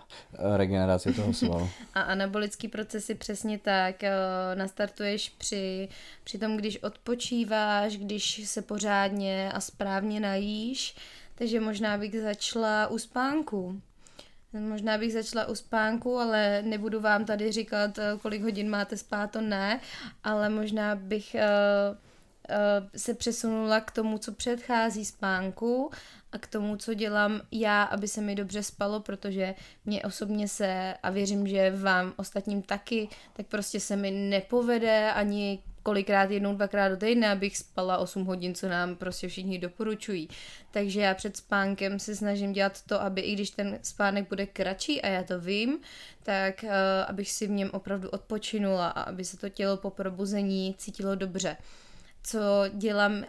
[0.58, 1.70] regeneraci toho svalu.
[1.94, 4.12] a anabolické procesy přesně tak eh,
[4.56, 5.90] nastartuješ při,
[6.24, 10.96] při tom, když odpočíváš, když se pořádně a správně najíš.
[11.36, 13.82] Takže možná bych začala u spánku.
[14.60, 19.32] Možná bych začala u spánku, ale nebudu vám tady říkat, eh, kolik hodin máte spát,
[19.32, 19.80] to ne,
[20.24, 21.97] ale možná bych uh,
[22.49, 25.91] uh, se přesunula k tomu, co předchází spánku
[26.32, 29.55] a k tomu, co dělám já, aby se mi dobře spalo, protože
[29.86, 35.64] mě osobně se, a věřím, že vám ostatním taky, tak prostě se mi nepovede ani
[35.88, 40.30] kolikrát jednou, dvakrát do týdne, abych spala 8 hodin, co nám prostě všichni doporučují.
[40.72, 45.02] Takže já před spánkem se snažím dělat to, aby i když ten spánek bude kratší
[45.02, 45.80] a já to vím,
[46.24, 46.72] tak uh,
[47.08, 51.58] abych si v něm opravdu odpočinula a aby se to tělo po probuzení cítilo dobře.
[52.24, 52.40] Co
[52.74, 53.24] dělám uh,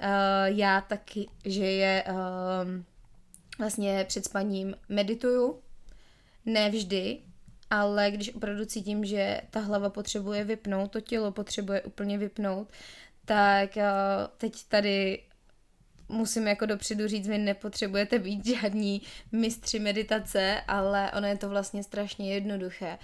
[0.45, 2.15] já taky, že je uh,
[3.59, 5.61] vlastně před spaním medituju,
[6.47, 7.19] ne vždy,
[7.71, 12.69] ale když opravdu cítím, že ta hlava potřebuje vypnout, to tělo potřebuje úplně vypnout,
[13.25, 13.83] tak uh,
[14.39, 15.23] teď tady
[16.09, 19.03] musím jako dopředu říct, vy nepotřebujete být žádní
[19.33, 22.99] mistři meditace, ale ono je to vlastně strašně jednoduché.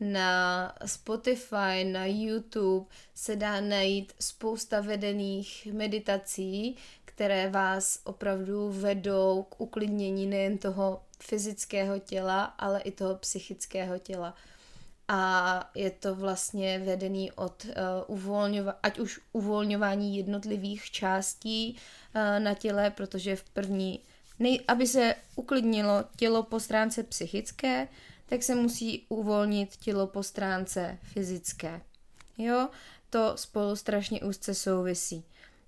[0.00, 6.76] Na Spotify, na YouTube se dá najít spousta vedených meditací,
[7.16, 14.34] které vás opravdu vedou k uklidnění nejen toho fyzického těla, ale i toho psychického těla.
[15.08, 22.54] A je to vlastně vedený od uh, uvolňova- ať už uvolňování jednotlivých částí uh, na
[22.54, 24.00] těle, protože v první,
[24.38, 27.88] nej- aby se uklidnilo tělo po stránce psychické,
[28.26, 31.80] tak se musí uvolnit tělo po stránce fyzické.
[32.38, 32.68] Jo,
[33.10, 35.24] to spolu strašně úzce souvisí.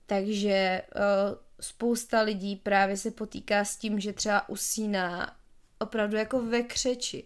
[0.09, 5.37] Takže uh, spousta lidí právě se potýká s tím, že třeba usíná
[5.79, 7.25] opravdu jako ve křeči.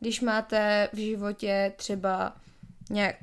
[0.00, 2.36] Když máte v životě třeba
[2.90, 3.16] nějak,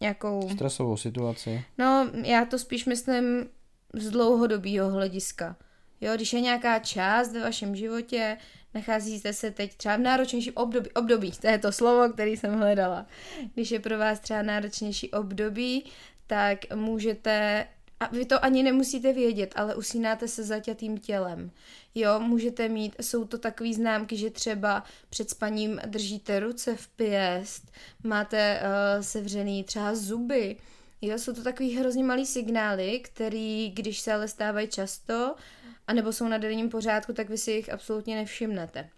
[0.00, 0.50] nějakou...
[0.50, 1.64] Stresovou situaci.
[1.78, 3.48] No, já to spíš myslím
[3.92, 5.56] z dlouhodobého hlediska.
[6.00, 8.36] Jo, když je nějaká část ve vašem životě,
[8.74, 13.06] nacházíte se teď třeba v náročnější období, období, to je to slovo, který jsem hledala.
[13.54, 15.84] Když je pro vás třeba náročnější období,
[16.26, 17.66] tak můžete
[18.00, 21.50] a vy to ani nemusíte vědět, ale usínáte se zaťatým tělem.
[21.94, 27.72] Jo, můžete mít, jsou to takové známky, že třeba před spaním držíte ruce v pěst,
[28.02, 30.56] máte uh, sevřený třeba zuby.
[31.02, 35.34] Jo, jsou to takový hrozně malý signály, který, když se ale stávají často,
[35.86, 38.88] anebo jsou na denním pořádku, tak vy si jich absolutně nevšimnete.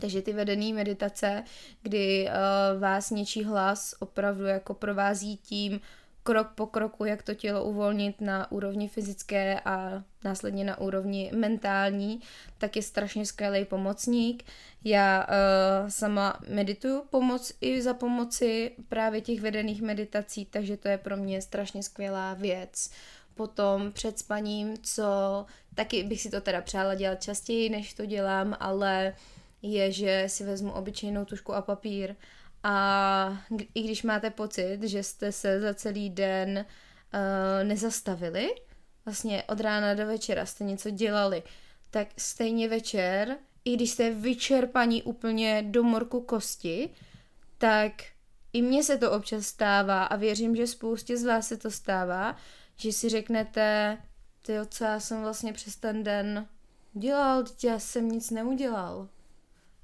[0.00, 1.44] Takže ty vedené meditace,
[1.82, 5.80] kdy uh, vás něčí hlas opravdu jako provází tím,
[6.24, 12.20] krok po kroku, jak to tělo uvolnit na úrovni fyzické a následně na úrovni mentální,
[12.58, 14.44] tak je strašně skvělý pomocník.
[14.84, 20.98] Já uh, sama medituju pomoc i za pomoci právě těch vedených meditací, takže to je
[20.98, 22.90] pro mě strašně skvělá věc.
[23.34, 25.04] Potom před spaním, co
[25.74, 29.14] taky bych si to teda přála dělat častěji, než to dělám, ale
[29.62, 32.14] je, že si vezmu obyčejnou tušku a papír
[32.64, 33.42] a
[33.74, 38.54] i když máte pocit, že jste se za celý den uh, nezastavili,
[39.04, 41.42] vlastně od rána do večera jste něco dělali,
[41.90, 46.90] tak stejně večer, i když jste vyčerpaní úplně do morku kosti,
[47.58, 47.92] tak
[48.52, 52.36] i mně se to občas stává a věřím, že spoustě z vás se to stává,
[52.76, 53.98] že si řeknete,
[54.42, 56.48] ty co já jsem vlastně přes ten den
[56.92, 59.08] dělal, teď já jsem nic neudělal.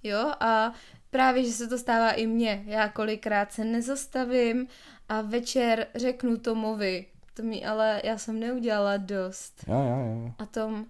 [0.02, 0.72] Jo, a
[1.10, 2.62] právě, že se to stává i mně.
[2.66, 4.66] Já kolikrát se nezastavím
[5.08, 9.64] a večer řeknu Tomovi, to mi ale já jsem neudělala dost.
[9.68, 10.34] Jo, jo, jo.
[10.38, 10.86] A Tom,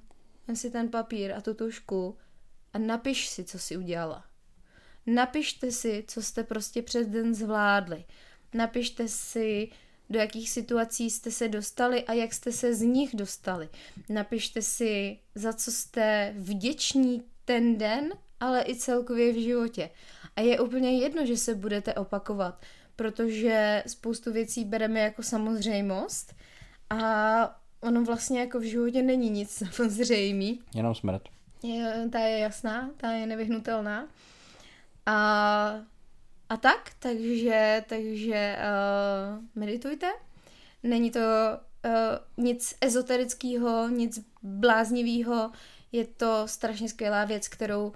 [0.47, 2.17] ven si ten papír a tu tušku
[2.73, 4.25] a napiš si, co si udělala.
[5.07, 8.05] Napište si, co jste prostě přes den zvládli.
[8.55, 9.69] Napište si,
[10.11, 13.69] do jakých situací jste se dostali a jak jste se z nich dostali.
[14.09, 19.91] Napište si, za co jste vděční ten den ale i celkově v životě.
[20.37, 22.63] A je úplně jedno, že se budete opakovat,
[22.97, 26.35] protože spoustu věcí bereme jako samozřejmost
[26.91, 30.61] a ono vlastně jako v životě není nic samozřejmý.
[30.75, 31.23] Jenom smrt.
[31.63, 34.09] Je, ta je jasná, ta je nevyhnutelná.
[35.07, 35.17] A,
[36.49, 40.07] a tak, takže, takže uh, meditujte.
[40.83, 45.53] Není to uh, nic ezoterického, nic bláznivého,
[45.93, 47.93] je to strašně skvělá věc, kterou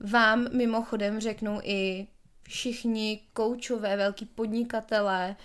[0.00, 2.06] vám mimochodem řeknou i
[2.42, 5.36] všichni koučové, velký podnikatelé,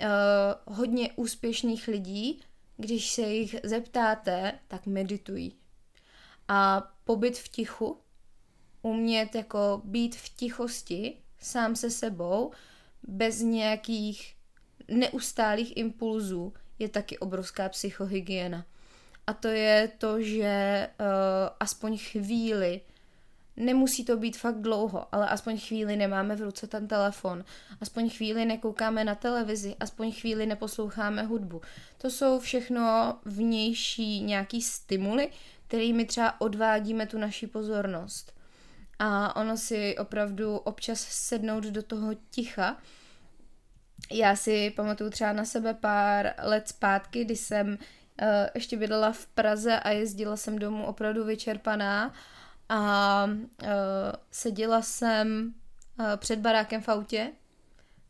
[0.00, 2.40] uh, hodně úspěšných lidí,
[2.76, 5.54] když se jich zeptáte, tak meditují.
[6.48, 7.98] A pobyt v tichu,
[8.82, 12.50] umět jako být v tichosti sám se sebou,
[13.02, 14.36] bez nějakých
[14.88, 18.66] neustálých impulzů, je taky obrovská psychohygiena.
[19.26, 21.06] A to je to, že uh,
[21.60, 22.80] aspoň chvíli
[23.60, 27.44] Nemusí to být fakt dlouho, ale aspoň chvíli nemáme v ruce ten telefon,
[27.80, 31.60] aspoň chvíli nekoukáme na televizi, aspoň chvíli neposloucháme hudbu.
[31.98, 35.30] To jsou všechno vnější nějaký stimuly,
[35.66, 38.32] kterými třeba odvádíme tu naši pozornost.
[38.98, 42.76] A ono si opravdu občas sednout do toho ticha.
[44.12, 49.26] Já si pamatuju třeba na sebe pár let zpátky, kdy jsem uh, ještě bydlela v
[49.26, 52.14] Praze a jezdila jsem domů opravdu vyčerpaná
[52.70, 53.68] a uh,
[54.30, 55.54] seděla jsem
[55.98, 57.32] uh, před barákem v autě,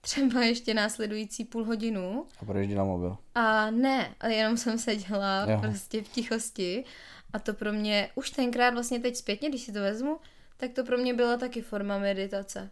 [0.00, 2.26] třeba ještě následující půl hodinu.
[2.40, 3.16] A projížděla mobil.
[3.34, 5.58] A ne, ale jenom jsem seděla jo.
[5.60, 6.84] prostě v tichosti
[7.32, 10.18] a to pro mě, už tenkrát vlastně teď zpětně, když si to vezmu,
[10.56, 12.70] tak to pro mě byla taky forma meditace.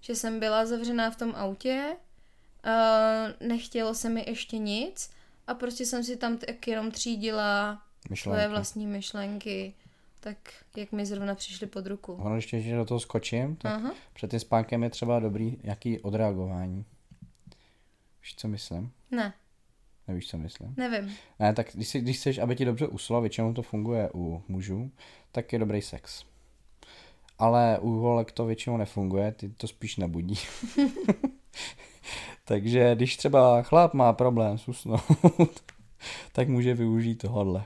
[0.00, 1.96] Že jsem byla zavřená v tom autě,
[2.66, 5.10] uh, nechtělo se mi ještě nic
[5.46, 8.36] a prostě jsem si tam tak jenom třídila myšlenky.
[8.36, 9.74] svoje vlastní myšlenky
[10.20, 10.36] tak
[10.76, 12.12] jak mi zrovna přišli pod ruku.
[12.12, 13.94] Ono ještě, že do toho skočím, tak Aha.
[14.12, 16.84] před tím spánkem je třeba dobrý jaký odreagování.
[18.22, 18.92] Víš, co myslím?
[19.10, 19.34] Ne.
[20.08, 20.74] Nevíš, co myslím?
[20.76, 21.14] Nevím.
[21.38, 24.90] Ne, tak když, si, když chceš, aby ti dobře uslo, většinou to funguje u mužů,
[25.32, 26.24] tak je dobrý sex.
[27.38, 30.38] Ale u holek to většinou nefunguje, ty to spíš nebudí.
[32.44, 35.60] Takže když třeba chlap má problém s usnout,
[36.32, 37.64] tak může využít tohle.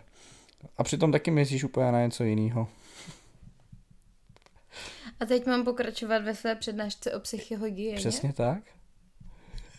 [0.78, 2.68] A přitom taky myslíš úplně na něco jiného.
[5.20, 7.96] A teď mám pokračovat ve své přednášce o psychohygieně.
[7.96, 8.58] Přesně tak.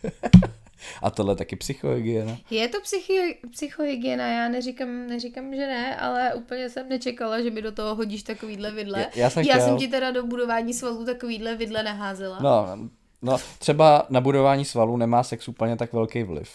[1.02, 2.38] A tohle taky psychohygiena.
[2.50, 7.62] Je to psychi- psychohygiena, já neříkám, neříkám, že ne, ale úplně jsem nečekala, že mi
[7.62, 9.00] do toho hodíš takovýhle vidle.
[9.00, 9.66] Já, já, jsem, já chtěl...
[9.66, 12.38] jsem ti teda do budování svalů takovýhle vidle neházela.
[12.40, 12.88] No,
[13.22, 16.50] no, třeba na budování svalů nemá sex úplně tak velký vliv.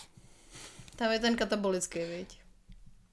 [0.96, 2.41] Tam je ten katabolický, viď?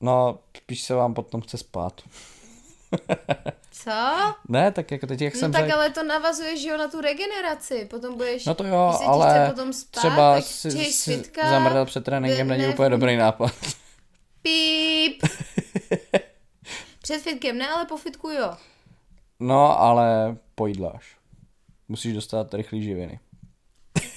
[0.00, 2.02] No, spíš se vám potom chce spát.
[3.70, 4.34] Co?
[4.48, 5.74] Ne, tak jako teď, jak no jsem tak řek...
[5.74, 7.84] ale to navazuje, že jo, na tu regeneraci.
[7.90, 12.66] Potom budeš, no to jo, ale potom spát, třeba si, si zamrdal před tréninkem není
[12.66, 13.52] úplně dobrý nápad.
[14.42, 15.22] Píp.
[17.02, 18.56] před fitkem ne, ale po fitku jo.
[19.40, 21.16] No, ale pojídláš.
[21.88, 23.20] Musíš dostat rychlý živiny.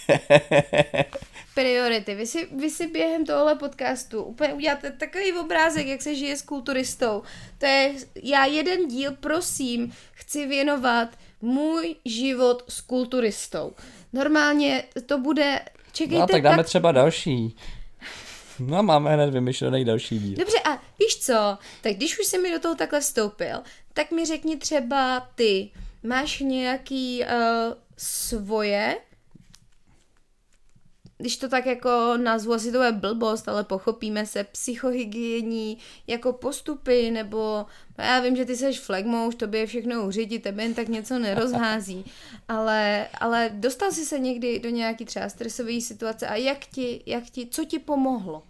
[1.55, 2.15] Priority.
[2.15, 6.41] Vy si, vy si během tohle podcastu úplně uděláte takový obrázek, jak se žije s
[6.41, 7.23] kulturistou.
[7.57, 7.93] To je,
[8.23, 11.09] já jeden díl, prosím, chci věnovat
[11.41, 13.73] můj život s kulturistou.
[14.13, 15.59] Normálně to bude,
[15.91, 16.21] čekejte.
[16.21, 16.65] No tak dáme tak...
[16.65, 17.55] třeba další.
[18.59, 20.35] No máme hned vymyšlený další díl.
[20.37, 21.57] Dobře, a víš co?
[21.81, 23.57] Tak když už jsi mi do toho takhle vstoupil,
[23.93, 25.69] tak mi řekni třeba ty,
[26.03, 28.97] máš nějaký uh, svoje
[31.21, 37.11] když to tak jako nazvu, asi to je blbost, ale pochopíme se, psychohygiení jako postupy,
[37.11, 37.65] nebo
[37.97, 42.05] já vím, že ty seš flagmouš, tobě je všechno uřidí, tebe jen tak něco nerozhází,
[42.47, 47.23] ale, ale dostal jsi se někdy do nějaký třeba stresové situace a jak ti, jak
[47.23, 48.43] ti, co ti pomohlo?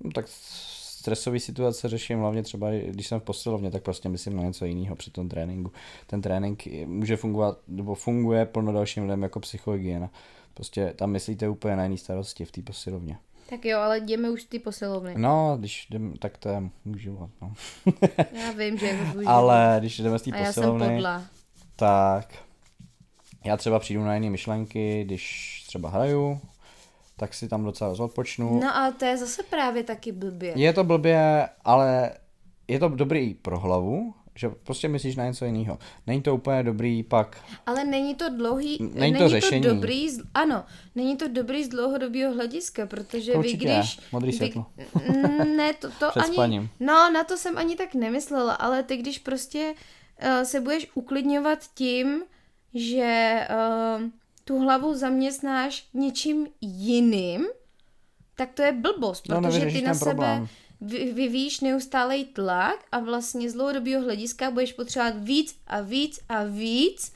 [0.00, 4.42] No, tak stresové situace řeším hlavně třeba, když jsem v posilovně, tak prostě myslím na
[4.42, 5.72] něco jiného při tom tréninku.
[6.06, 10.10] Ten trénink může fungovat, nebo funguje plno dalším lidem jako psychohygiena.
[10.54, 13.18] Prostě tam myslíte úplně na jiný starosti v té posilovně.
[13.50, 15.14] Tak jo, ale jdeme už ty posilovny.
[15.18, 17.54] No, když jdem, tak to je můj život, no.
[18.32, 21.02] já vím, že je to tvůj Ale když jdeme z té posilovny,
[21.76, 22.34] tak
[23.44, 26.40] já třeba přijdu na jiné myšlenky, když třeba hraju,
[27.16, 28.60] tak si tam docela odpočnu.
[28.60, 30.52] No a to je zase právě taky blbě.
[30.56, 32.10] Je to blbě, ale
[32.68, 35.78] je to dobrý pro hlavu, že prostě myslíš na něco jiného.
[36.06, 37.44] Není to úplně dobrý pak.
[37.66, 39.62] Ale není to dlouhý, není, není to, řešení.
[39.62, 40.64] to dobrý, ano,
[40.94, 44.00] není to dobrý z dlouhodobého hlediska, protože to vy když...
[44.12, 44.66] modrý světlo.
[44.76, 44.84] Vy,
[45.56, 46.34] ne, to, to ani...
[46.34, 46.70] Spaním.
[46.80, 49.74] No, na to jsem ani tak nemyslela, ale ty když prostě
[50.22, 52.22] uh, se budeš uklidňovat tím,
[52.74, 54.02] že uh,
[54.44, 57.46] tu hlavu zaměstnáš něčím jiným,
[58.36, 60.10] tak to je blbost, no, protože ty na sebe...
[60.10, 60.48] Problém
[60.90, 67.12] vyvíjíš neustálej tlak a vlastně z dlouhodobého hlediska budeš potřebovat víc a víc a víc,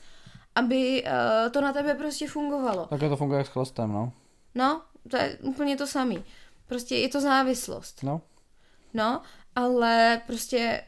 [0.55, 2.85] aby uh, to na tebe prostě fungovalo.
[2.85, 4.13] Takhle to funguje s chlastem, no.
[4.55, 6.23] No, to je úplně to samý.
[6.67, 8.03] Prostě je to závislost.
[8.03, 8.21] No.
[8.93, 9.21] No,
[9.55, 10.83] ale prostě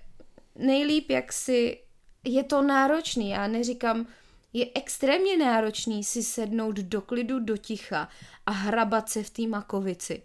[0.56, 1.80] nejlíp, jak si...
[2.24, 4.08] Je to náročný, já neříkám,
[4.54, 8.10] je extrémně náročný si sednout do klidu, do ticha
[8.46, 10.22] a hrabat se v té makovici.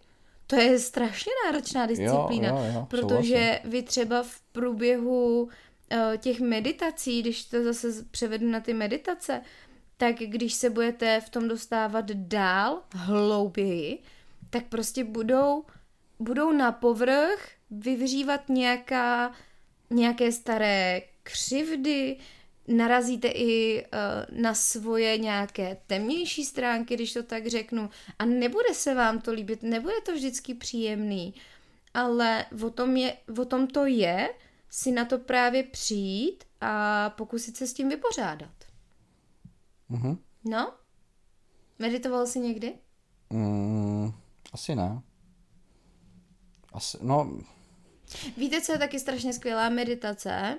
[0.47, 5.49] To je strašně náročná disciplína, jo, jo, jo, protože vy třeba v průběhu uh,
[6.17, 9.41] těch meditací, když to zase převedu na ty meditace,
[9.97, 13.99] tak když se budete v tom dostávat dál, hlouběji,
[14.51, 15.65] tak prostě budou,
[16.19, 19.33] budou na povrch vyvřívat nějaká,
[19.91, 22.17] nějaké staré křivdy,
[22.69, 28.95] narazíte i uh, na svoje nějaké temnější stránky, když to tak řeknu, a nebude se
[28.95, 31.35] vám to líbit, nebude to vždycky příjemný,
[31.95, 34.29] ale o tom, je, o tom to je
[34.71, 38.55] si na to právě přijít a pokusit se s tím vypořádat.
[39.91, 40.19] Mm-hmm.
[40.45, 40.73] No?
[41.79, 42.75] Meditoval jsi někdy?
[43.31, 44.13] Mm,
[44.53, 45.03] asi ne.
[46.73, 47.41] Asi, no...
[48.37, 50.59] Víte, co je taky strašně skvělá meditace?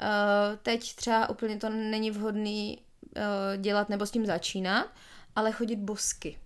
[0.00, 2.78] Uh, teď třeba úplně to není vhodný
[3.16, 4.86] uh, dělat nebo s tím začínat,
[5.36, 6.38] ale chodit bosky.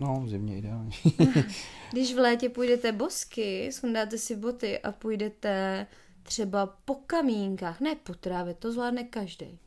[0.00, 0.90] No, zimně ideálně.
[1.92, 5.86] Když v létě půjdete bosky, sundáte si boty a půjdete
[6.22, 9.58] třeba po kamínkách, ne po trávě, to zvládne každý,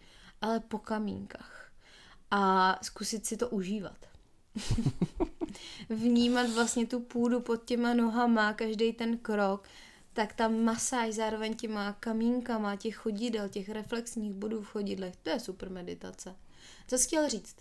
[0.41, 1.71] ale po kamínkách.
[2.31, 3.97] A zkusit si to užívat.
[5.89, 9.67] Vnímat vlastně tu půdu pod těma nohama, každý ten krok,
[10.13, 15.39] tak ta masáž zároveň těma kamínkama, těch chodidel, těch reflexních bodů v chodidlech, to je
[15.39, 16.35] super meditace.
[16.87, 17.55] Co jsi chtěl říct?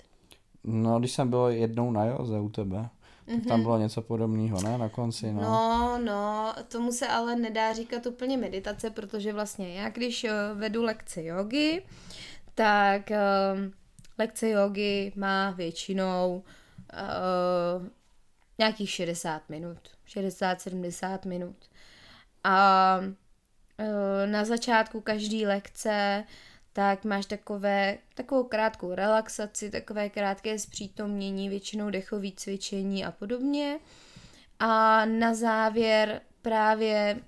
[0.65, 2.89] No, když jsem byl jednou na joze u tebe,
[3.27, 3.49] tak mm-hmm.
[3.49, 3.63] tam mhm.
[3.63, 4.79] bylo něco podobného, ne?
[4.79, 5.43] Na konci, no.
[5.43, 10.83] No, no, tomu se ale nedá říkat úplně meditace, protože vlastně já, když uh, vedu
[10.83, 11.83] lekce jogy,
[12.55, 13.61] tak uh,
[14.19, 16.43] lekce jogy má většinou
[16.93, 17.87] uh,
[18.59, 19.79] nějakých 60 minut,
[20.09, 21.57] 60-70 minut.
[22.45, 23.01] A
[23.79, 26.25] e, na začátku každé lekce
[26.73, 33.79] tak máš takové, takovou krátkou relaxaci, takové krátké zpřítomnění, většinou dechové cvičení a podobně.
[34.59, 37.21] A na závěr právě,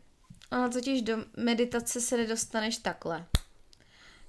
[0.51, 3.27] a totiž do meditace se nedostaneš takhle.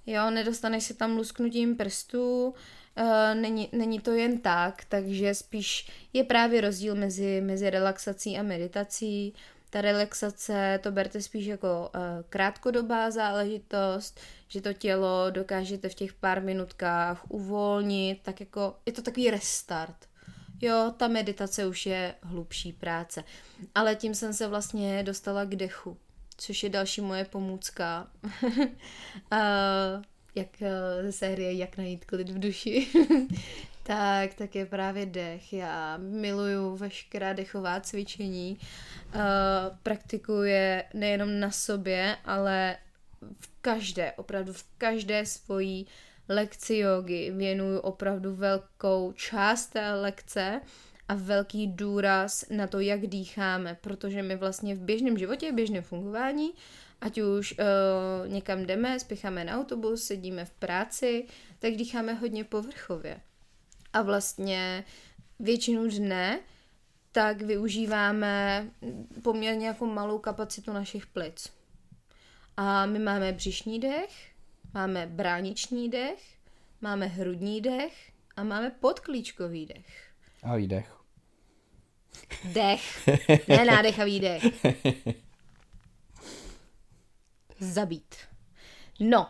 [0.05, 6.23] Jo, nedostaneš se tam lusknutím prstů, uh, není, není to jen tak, takže spíš je
[6.23, 9.34] právě rozdíl mezi, mezi relaxací a meditací.
[9.74, 16.13] Ta relaxace to berte spíš jako uh, krátkodobá záležitost, že to tělo dokážete v těch
[16.13, 19.95] pár minutkách uvolnit, tak jako je to takový restart.
[20.61, 23.24] Jo, ta meditace už je hlubší práce.
[23.76, 25.97] Ale tím jsem se vlastně dostala k dechu,
[26.38, 28.07] což je další moje pomůcka.
[28.24, 28.59] uh,
[30.36, 30.67] jak uh,
[31.01, 32.88] ze série Jak najít klid v duši.
[33.84, 35.53] tak, tak je právě dech.
[35.53, 38.57] Já miluju veškerá dechová cvičení.
[39.15, 39.21] Uh,
[39.84, 42.77] praktikuje nejenom na sobě, ale
[43.39, 45.88] v každé, opravdu v každé svojí
[46.29, 50.61] lekci jogy věnuju opravdu velkou část té lekce
[51.07, 55.84] a velký důraz na to, jak dýcháme, protože my vlastně v běžném životě, v běžném
[55.84, 56.51] fungování,
[57.01, 61.25] ať už uh, někam jdeme, spěcháme na autobus, sedíme v práci,
[61.59, 63.19] tak dýcháme hodně povrchově.
[63.94, 64.84] A vlastně
[65.39, 66.39] většinu dne
[67.12, 68.68] tak využíváme
[69.24, 71.54] poměrně jako malou kapacitu našich plic.
[72.58, 74.32] A my máme břišní dech,
[74.74, 76.38] máme brániční dech,
[76.82, 80.12] máme hrudní dech a máme podklíčkový dech.
[80.44, 80.96] A výdech.
[82.44, 83.08] Dech,
[83.48, 84.44] ne nádech a výdech.
[87.60, 88.16] Zabít.
[89.00, 89.30] No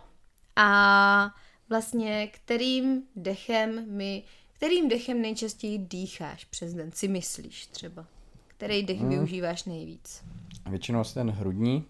[0.56, 1.36] a
[1.70, 8.06] vlastně kterým dechem my, kterým dechem nejčastěji dýcháš přes den, si myslíš třeba?
[8.48, 9.10] Který dech hmm.
[9.10, 10.24] využíváš nejvíc?
[10.70, 11.86] Většinou asi ten hrudní,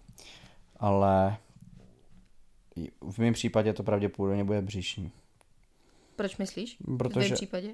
[0.76, 1.36] ale
[3.10, 5.10] v mém případě to pravděpodobně bude břišní.
[6.16, 6.76] Proč myslíš?
[6.98, 7.70] Protože, v případě?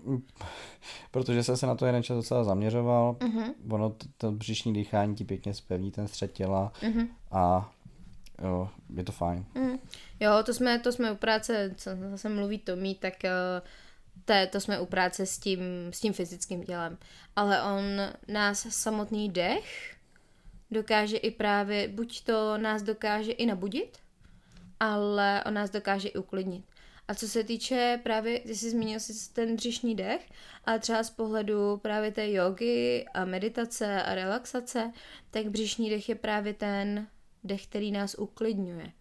[1.10, 3.16] Protože jsem se na to jeden čas docela zaměřoval.
[3.20, 3.54] Uh-huh.
[3.70, 7.08] Ono, to, to břišní dýchání ti pěkně zpevní ten střed těla uh-huh.
[7.30, 7.72] a
[8.44, 9.44] jo, je to fajn.
[9.54, 9.78] Uh-huh.
[10.20, 13.68] Jo, to jsme, to jsme u práce, co zase mluví Tomí, tak uh,
[14.24, 15.60] to, to jsme u práce s tím,
[15.90, 16.98] s tím fyzickým tělem.
[17.36, 17.82] Ale on
[18.28, 19.96] nás samotný dech
[20.70, 23.98] dokáže i právě, buď to nás dokáže i nabudit,
[24.80, 26.64] ale on nás dokáže i uklidnit.
[27.08, 30.28] A co se týče právě, ty jsi zmínil si ten břišní dech,
[30.64, 34.92] ale třeba z pohledu právě té jogy a meditace a relaxace,
[35.30, 37.06] tak břišní dech je právě ten
[37.44, 38.92] dech, který nás uklidňuje.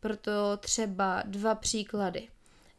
[0.00, 2.28] Proto třeba dva příklady.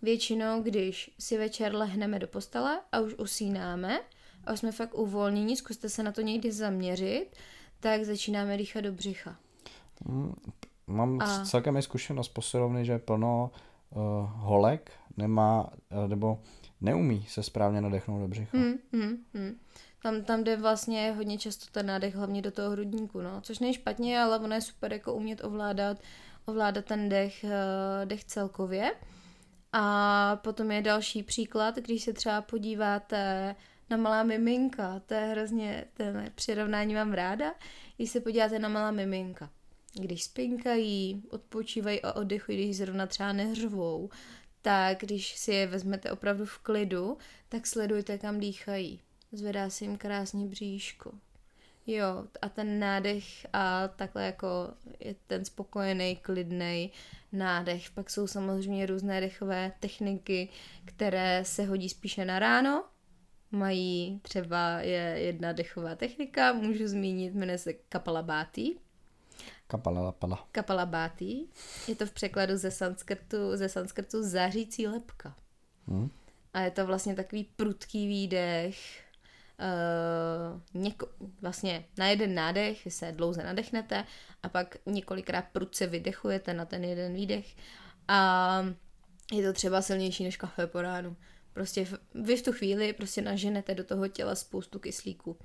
[0.02, 4.00] Většinou, když si večer lehneme do postele a už usínáme
[4.46, 7.28] a už jsme fakt uvolnění, zkuste se na to někdy zaměřit,
[7.80, 9.36] tak začínáme dýchat do břicha.
[10.06, 10.36] Mm,
[10.88, 11.46] mám a...
[11.46, 13.52] celkem i zkušenost posilovny, že plno
[13.90, 14.00] uh,
[14.34, 16.42] holek nemá, uh, nebo
[16.82, 18.58] neumí se správně nadechnout do břicha.
[18.58, 19.60] Hmm, hmm, hmm.
[20.04, 23.42] Tam, tam jde vlastně hodně často ten nádech hlavně do toho hrudníku, no.
[23.42, 25.98] Což není špatně, ale ono je super jako umět ovládat,
[26.46, 27.50] ovládat ten dech, uh,
[28.06, 28.92] dech celkově.
[29.72, 33.56] A potom je další příklad, když se třeba podíváte
[33.90, 37.56] na malá miminka, to je hrozně, ten přirovnání mám ráda,
[37.98, 39.50] když se podíváte na malá miminka
[39.94, 44.10] když spinkají, odpočívají a oddechují, když zrovna třeba neřvou,
[44.62, 47.18] tak když si je vezmete opravdu v klidu,
[47.50, 49.02] tak sledujte, kam dýchají.
[49.32, 51.12] Zvedá se jim krásně bříško.
[51.92, 53.24] Jo, a ten nádech
[53.54, 54.48] a takhle jako
[55.00, 56.92] je ten spokojený, klidný
[57.32, 57.90] nádech.
[57.90, 60.50] Pak jsou samozřejmě různé dechové techniky,
[60.86, 62.84] které se hodí spíše na ráno.
[63.52, 68.76] Mají třeba je jedna dechová technika, můžu zmínit, jmenuje se Kapalabáty,
[69.68, 70.48] Kapalapala.
[70.52, 71.48] Kapalabáty.
[71.88, 75.36] Je to v překladu ze sanskrtu, ze sanskrtu zářící lepka.
[75.88, 76.10] Hmm.
[76.54, 78.78] A je to vlastně takový prudký výdech,
[79.60, 81.08] uh, něko,
[81.42, 84.04] vlastně na jeden nádech se dlouze nadechnete
[84.44, 87.56] a pak několikrát prudce vydechujete na ten jeden výdech
[88.08, 88.66] a
[89.34, 91.16] je to třeba silnější než kafe po ránu.
[91.54, 95.38] Prostě vy v tu chvíli prostě naženete do toho těla spoustu kyslíku.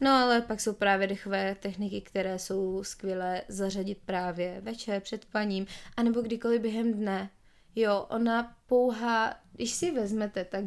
[0.00, 5.66] No ale pak jsou právě dechové techniky, které jsou skvělé zařadit právě večer před paním,
[5.96, 7.30] anebo kdykoliv během dne.
[7.76, 10.64] Jo, ona pouhá, když si vezmete, tak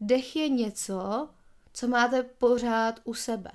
[0.00, 1.28] dech je něco,
[1.72, 3.50] co máte pořád u sebe.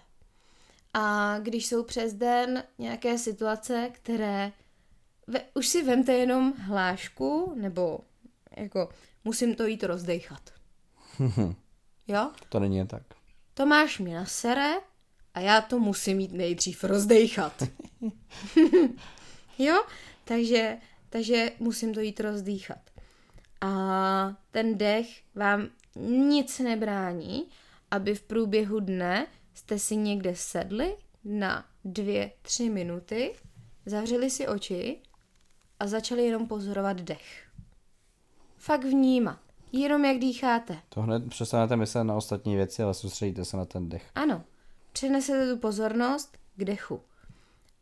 [0.94, 4.52] A když jsou přes den nějaké situace, které
[5.28, 8.00] ve, už si vemte jenom hlášku, nebo
[8.58, 8.90] jako
[9.24, 10.54] musím to jít rozdechat.
[12.08, 12.32] jo?
[12.50, 13.04] To není tak.
[13.54, 14.74] Tomáš mě nasere,
[15.34, 17.64] a já to musím mít nejdřív rozdejchat.
[19.60, 19.84] jo?
[20.26, 20.78] Takže,
[21.10, 22.80] takže musím to jít rozdýchat.
[23.62, 25.70] A ten dech vám
[26.06, 27.46] nic nebrání,
[27.92, 33.36] aby v průběhu dne jste si někde sedli na dvě, tři minuty,
[33.86, 35.00] zavřeli si oči
[35.80, 37.48] a začali jenom pozorovat dech.
[38.58, 39.40] Fakt vnímat.
[39.72, 40.78] Jenom jak dýcháte.
[40.90, 44.10] To hned přestanete myslet na ostatní věci, ale soustředíte se na ten dech.
[44.16, 44.44] Ano.
[44.94, 47.02] Přenesete tu pozornost k dechu.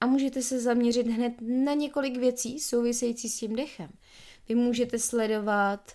[0.02, 3.90] A můžete se zaměřit hned na několik věcí související s tím dechem.
[4.50, 5.92] Vy můžete sledovat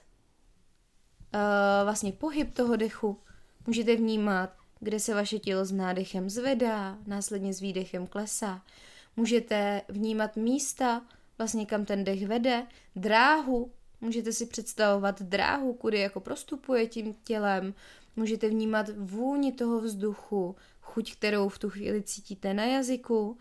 [1.35, 1.41] uh,
[1.85, 3.19] vlastně pohyb toho dechu,
[3.69, 4.51] můžete vnímat,
[4.81, 8.63] kde se vaše tělo s nádechem zvedá, následně s výdechem klesá.
[9.17, 11.07] Můžete vnímat místa,
[11.39, 12.67] vlastně kam ten dech vede,
[12.97, 17.75] dráhu, můžete si představovat dráhu, kudy jako prostupuje tím tělem,
[18.17, 23.39] můžete vnímat vůni toho vzduchu, chuť, kterou v tu chvíli cítíte na jazyku,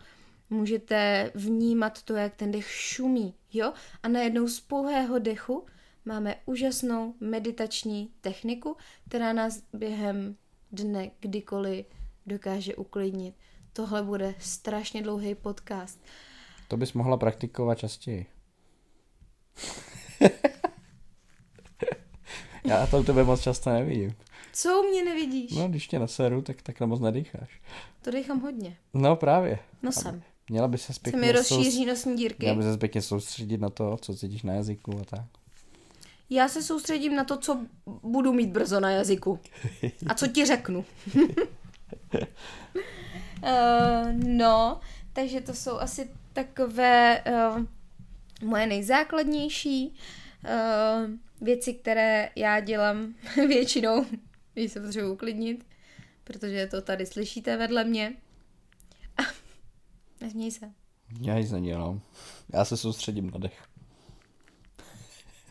[0.50, 3.72] můžete vnímat to, jak ten dech šumí, jo?
[4.02, 5.66] A najednou z pouhého dechu
[6.08, 8.76] máme úžasnou meditační techniku,
[9.08, 10.36] která nás během
[10.72, 11.86] dne kdykoliv
[12.26, 13.34] dokáže uklidnit.
[13.72, 16.00] Tohle bude strašně dlouhý podcast.
[16.68, 18.26] To bys mohla praktikovat častěji.
[22.64, 24.14] Já to u tebe moc často nevidím.
[24.52, 25.52] Co u mě nevidíš?
[25.52, 27.60] No, když tě naseru, tak takhle moc nedýcháš.
[28.02, 28.76] To dýchám hodně.
[28.94, 29.58] No právě.
[29.82, 30.22] Nosem.
[30.50, 32.36] Měla by se Se zpětně, mi rozšíří nosní dírky.
[32.46, 35.37] měla by se zpětně soustředit na to, co cítíš na jazyku a tak.
[36.30, 37.66] Já se soustředím na to, co
[38.02, 39.40] budu mít brzo na jazyku.
[40.06, 40.84] A co ti řeknu.
[41.16, 41.32] uh,
[44.12, 44.80] no,
[45.12, 47.64] takže to jsou asi takové uh,
[48.48, 51.10] moje nejzákladnější uh,
[51.40, 54.06] věci, které já dělám většinou,
[54.54, 55.66] když se potřebuji uklidnit,
[56.24, 58.12] protože to tady slyšíte vedle mě.
[60.20, 60.72] Nesměj se.
[61.20, 62.00] Já nic nedělám.
[62.52, 63.62] Já se soustředím na dech.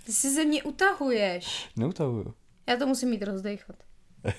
[0.07, 1.69] Ty si ze mě utahuješ.
[1.75, 2.33] Neutahuju.
[2.67, 3.75] Já to musím mít rozdechat.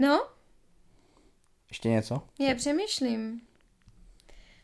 [0.00, 0.26] No,
[1.70, 2.22] Ještě něco?
[2.48, 3.40] já přemýšlím.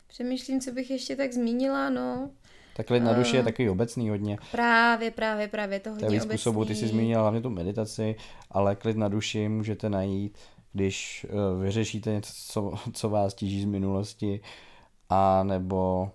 [0.07, 2.29] Přemýšlím, co bych ještě tak zmínila, no.
[2.75, 4.37] Tak klid na duši je takový obecný hodně.
[4.51, 6.97] Právě, právě, právě, to To je hodně víc způsobů, ty jsi obecný.
[6.97, 8.15] zmínila hlavně tu meditaci,
[8.51, 10.37] ale klid na duši můžete najít,
[10.73, 14.41] když uh, vyřešíte něco, co, co vás tíží z minulosti,
[15.09, 16.11] a nebo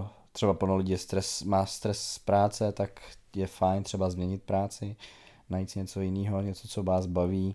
[0.00, 3.00] uh, třeba plno lidí je stres, má stres z práce, tak
[3.36, 4.96] je fajn třeba změnit práci,
[5.50, 7.54] najít si něco jiného, něco, co vás baví.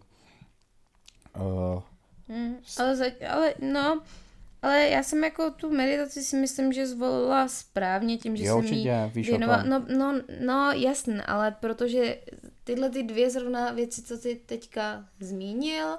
[1.38, 1.82] Uh,
[2.30, 4.02] Hmm, ale, za, ale, no,
[4.62, 8.66] ale já jsem jako tu meditaci si myslím, že zvolila správně tím, že Jo, jsem
[8.66, 9.64] jí určitě, víš věnovala.
[9.64, 9.70] tom.
[9.70, 12.20] No, no, no, jasně, ale protože
[12.64, 15.98] tyhle ty dvě zrovna věci, co ty teďka zmínil,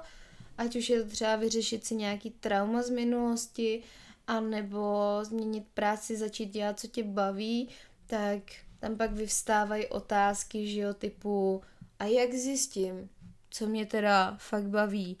[0.57, 3.83] ať už je to třeba vyřešit si nějaký trauma z minulosti,
[4.27, 7.69] anebo změnit práci, začít dělat, co tě baví,
[8.05, 8.41] tak
[8.79, 11.61] tam pak vyvstávají otázky, že jo, typu
[11.99, 13.09] a jak zjistím,
[13.49, 15.17] co mě teda fakt baví,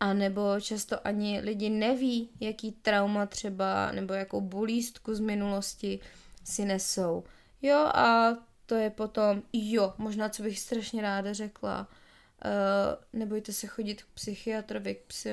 [0.00, 6.00] a nebo často ani lidi neví, jaký trauma třeba, nebo jakou bolístku z minulosti
[6.44, 7.24] si nesou.
[7.62, 8.36] Jo, a
[8.66, 11.88] to je potom, jo, možná co bych strašně ráda řekla,
[12.44, 15.30] uh, nebojte se chodit k psychiatrovi, k, psy,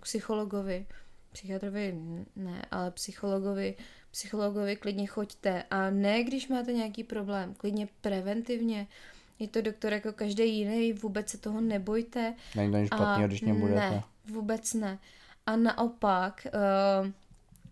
[0.00, 0.86] k psychologovi,
[1.38, 1.94] psychiatrovi
[2.36, 3.76] ne, ale psychologovi,
[4.10, 8.86] psychologovi klidně choďte a ne, když máte nějaký problém, klidně preventivně,
[9.38, 12.34] je to doktor jako každý jiný, vůbec se toho nebojte.
[12.56, 13.90] není to nic špatného, když něm budete.
[13.90, 14.98] Ne, vůbec ne.
[15.46, 17.12] A naopak, eh,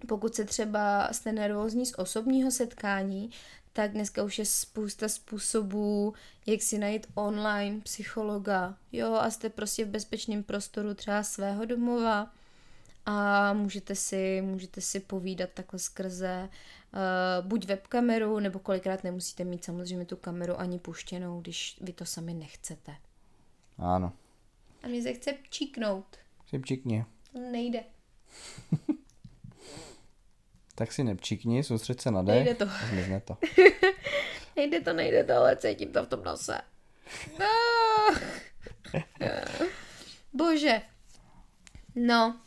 [0.09, 3.31] pokud se třeba jste nervózní z osobního setkání,
[3.73, 6.15] tak dneska už je spousta způsobů,
[6.47, 8.75] jak si najít online psychologa.
[8.93, 12.31] Jo, a jste prostě v bezpečném prostoru třeba svého domova
[13.07, 19.65] a můžete si, můžete si povídat takhle skrze uh, buď webkameru, nebo kolikrát nemusíte mít
[19.65, 22.97] samozřejmě tu kameru ani puštěnou, když vy to sami nechcete.
[23.79, 24.13] Ano.
[24.83, 26.17] A mě se chce číknout.
[26.47, 27.05] Si pčikni.
[27.33, 27.85] To nejde.
[30.79, 32.35] Tak si nepčikni, soustřeď se na dech.
[32.35, 32.67] Nejde to.
[32.91, 33.39] Zmizne to.
[34.57, 36.61] Nejde to, nejde to, ale cítím to v tom nose.
[37.39, 37.47] No.
[40.33, 40.83] Bože.
[41.95, 42.41] No.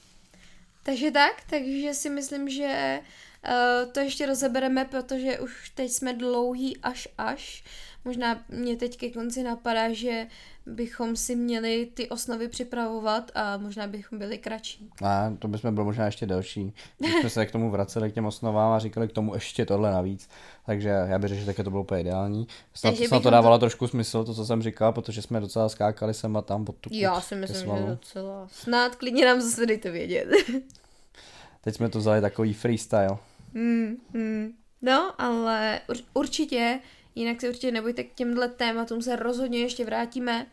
[0.84, 6.78] Takže tak, takže si myslím, že uh, to ještě rozebereme, protože už teď jsme dlouhý
[6.78, 7.64] až až.
[8.06, 10.28] Možná mě teď ke konci napadá, že
[10.66, 14.89] bychom si měli ty osnovy připravovat a možná bychom byli kratší.
[15.06, 16.74] A to bychom byli možná ještě delší.
[16.97, 19.91] Když jsme se k tomu vraceli k těm osnovám a říkali k tomu ještě tohle
[19.91, 20.30] navíc.
[20.66, 22.47] Takže já bych řekl, že také to bylo úplně ideální.
[22.74, 26.13] Snad, Takže snad to dávalo trošku smysl, to, co jsem říkal, protože jsme docela skákali
[26.13, 28.47] sem a tam pod tu Já si myslím, že docela.
[28.51, 30.28] Snad klidně nám zase dejte vědět.
[31.62, 33.17] Teď jsme to vzali takový freestyle.
[33.54, 34.50] Mm, mm.
[34.82, 36.80] No, ale ur- určitě,
[37.16, 40.48] jinak se určitě nebojte k těmhle tématům, se rozhodně ještě vrátíme.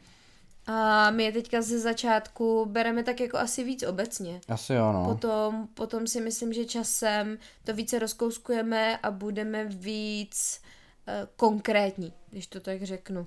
[0.67, 4.41] A my je teďka ze začátku bereme tak jako asi víc obecně.
[4.49, 5.05] Asi jo, no.
[5.05, 10.61] Potom, potom si myslím, že časem to více rozkouskujeme a budeme víc
[11.09, 13.27] uh, konkrétní, když to tak řeknu.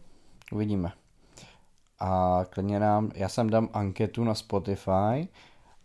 [0.52, 0.92] Uvidíme.
[2.00, 5.28] A klidně nám, já jsem dám anketu na Spotify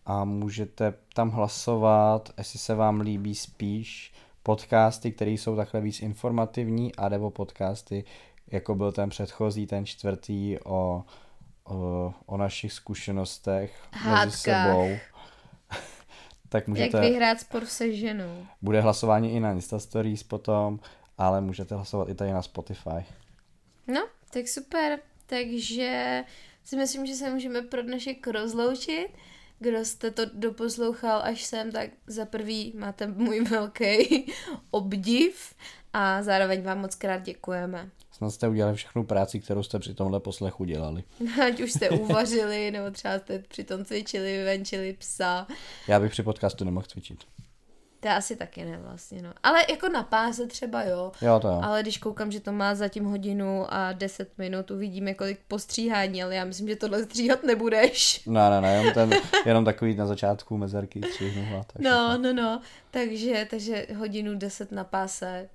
[0.07, 4.13] a můžete tam hlasovat, jestli se vám líbí spíš
[4.45, 8.05] podcasty, které jsou takhle víc informativní, a nebo podcasty,
[8.47, 11.05] jako byl ten předchozí, ten čtvrtý o,
[11.65, 14.25] o, o našich zkušenostech Hádkách.
[14.25, 14.89] mezi sebou.
[16.49, 18.47] tak Jak můžete, vyhrát spor se ženou.
[18.63, 20.81] bude hlasování i na Insta Stories potom,
[21.19, 23.05] ale můžete hlasovat i tady na Spotify.
[23.87, 24.99] No, tak super.
[25.27, 26.25] Takže
[26.65, 29.09] si myslím, že se můžeme pro dnešek rozloučit.
[29.65, 34.27] Kdo jste to doposlouchal až sem, tak za prvý máte můj velký
[34.71, 35.55] obdiv
[35.93, 37.91] a zároveň vám moc krát děkujeme.
[38.11, 41.05] Snad jste udělali všechnu práci, kterou jste při tomhle poslechu dělali.
[41.47, 45.47] Ať už jste uvařili, nebo třeba jste přitom cvičili, vyvenčili psa.
[45.89, 47.25] Já bych při podcastu nemohl cvičit.
[48.05, 49.33] To asi taky ne vlastně, no.
[49.43, 51.13] Ale jako na páse třeba jo.
[51.23, 51.61] Jo, to jo.
[51.63, 56.35] Ale když koukám, že to má zatím hodinu a 10 minut, uvidíme, kolik postříhání, ale
[56.35, 58.23] já myslím, že tohle stříhat nebudeš.
[58.27, 59.11] Ne, ne, ne, jenom, ten,
[59.47, 61.57] jenom takový na začátku mezerky stříhnu.
[61.61, 62.33] a tak No, všechno.
[62.33, 62.61] no, no.
[62.91, 65.49] Takže, takže hodinu 10 na páse.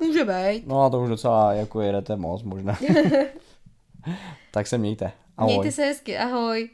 [0.00, 0.66] Může být.
[0.66, 2.78] No a to už docela jako jedete moc možná.
[4.50, 5.12] tak se mějte.
[5.36, 5.52] Ahoj.
[5.52, 6.70] Mějte se hezky, ahoj.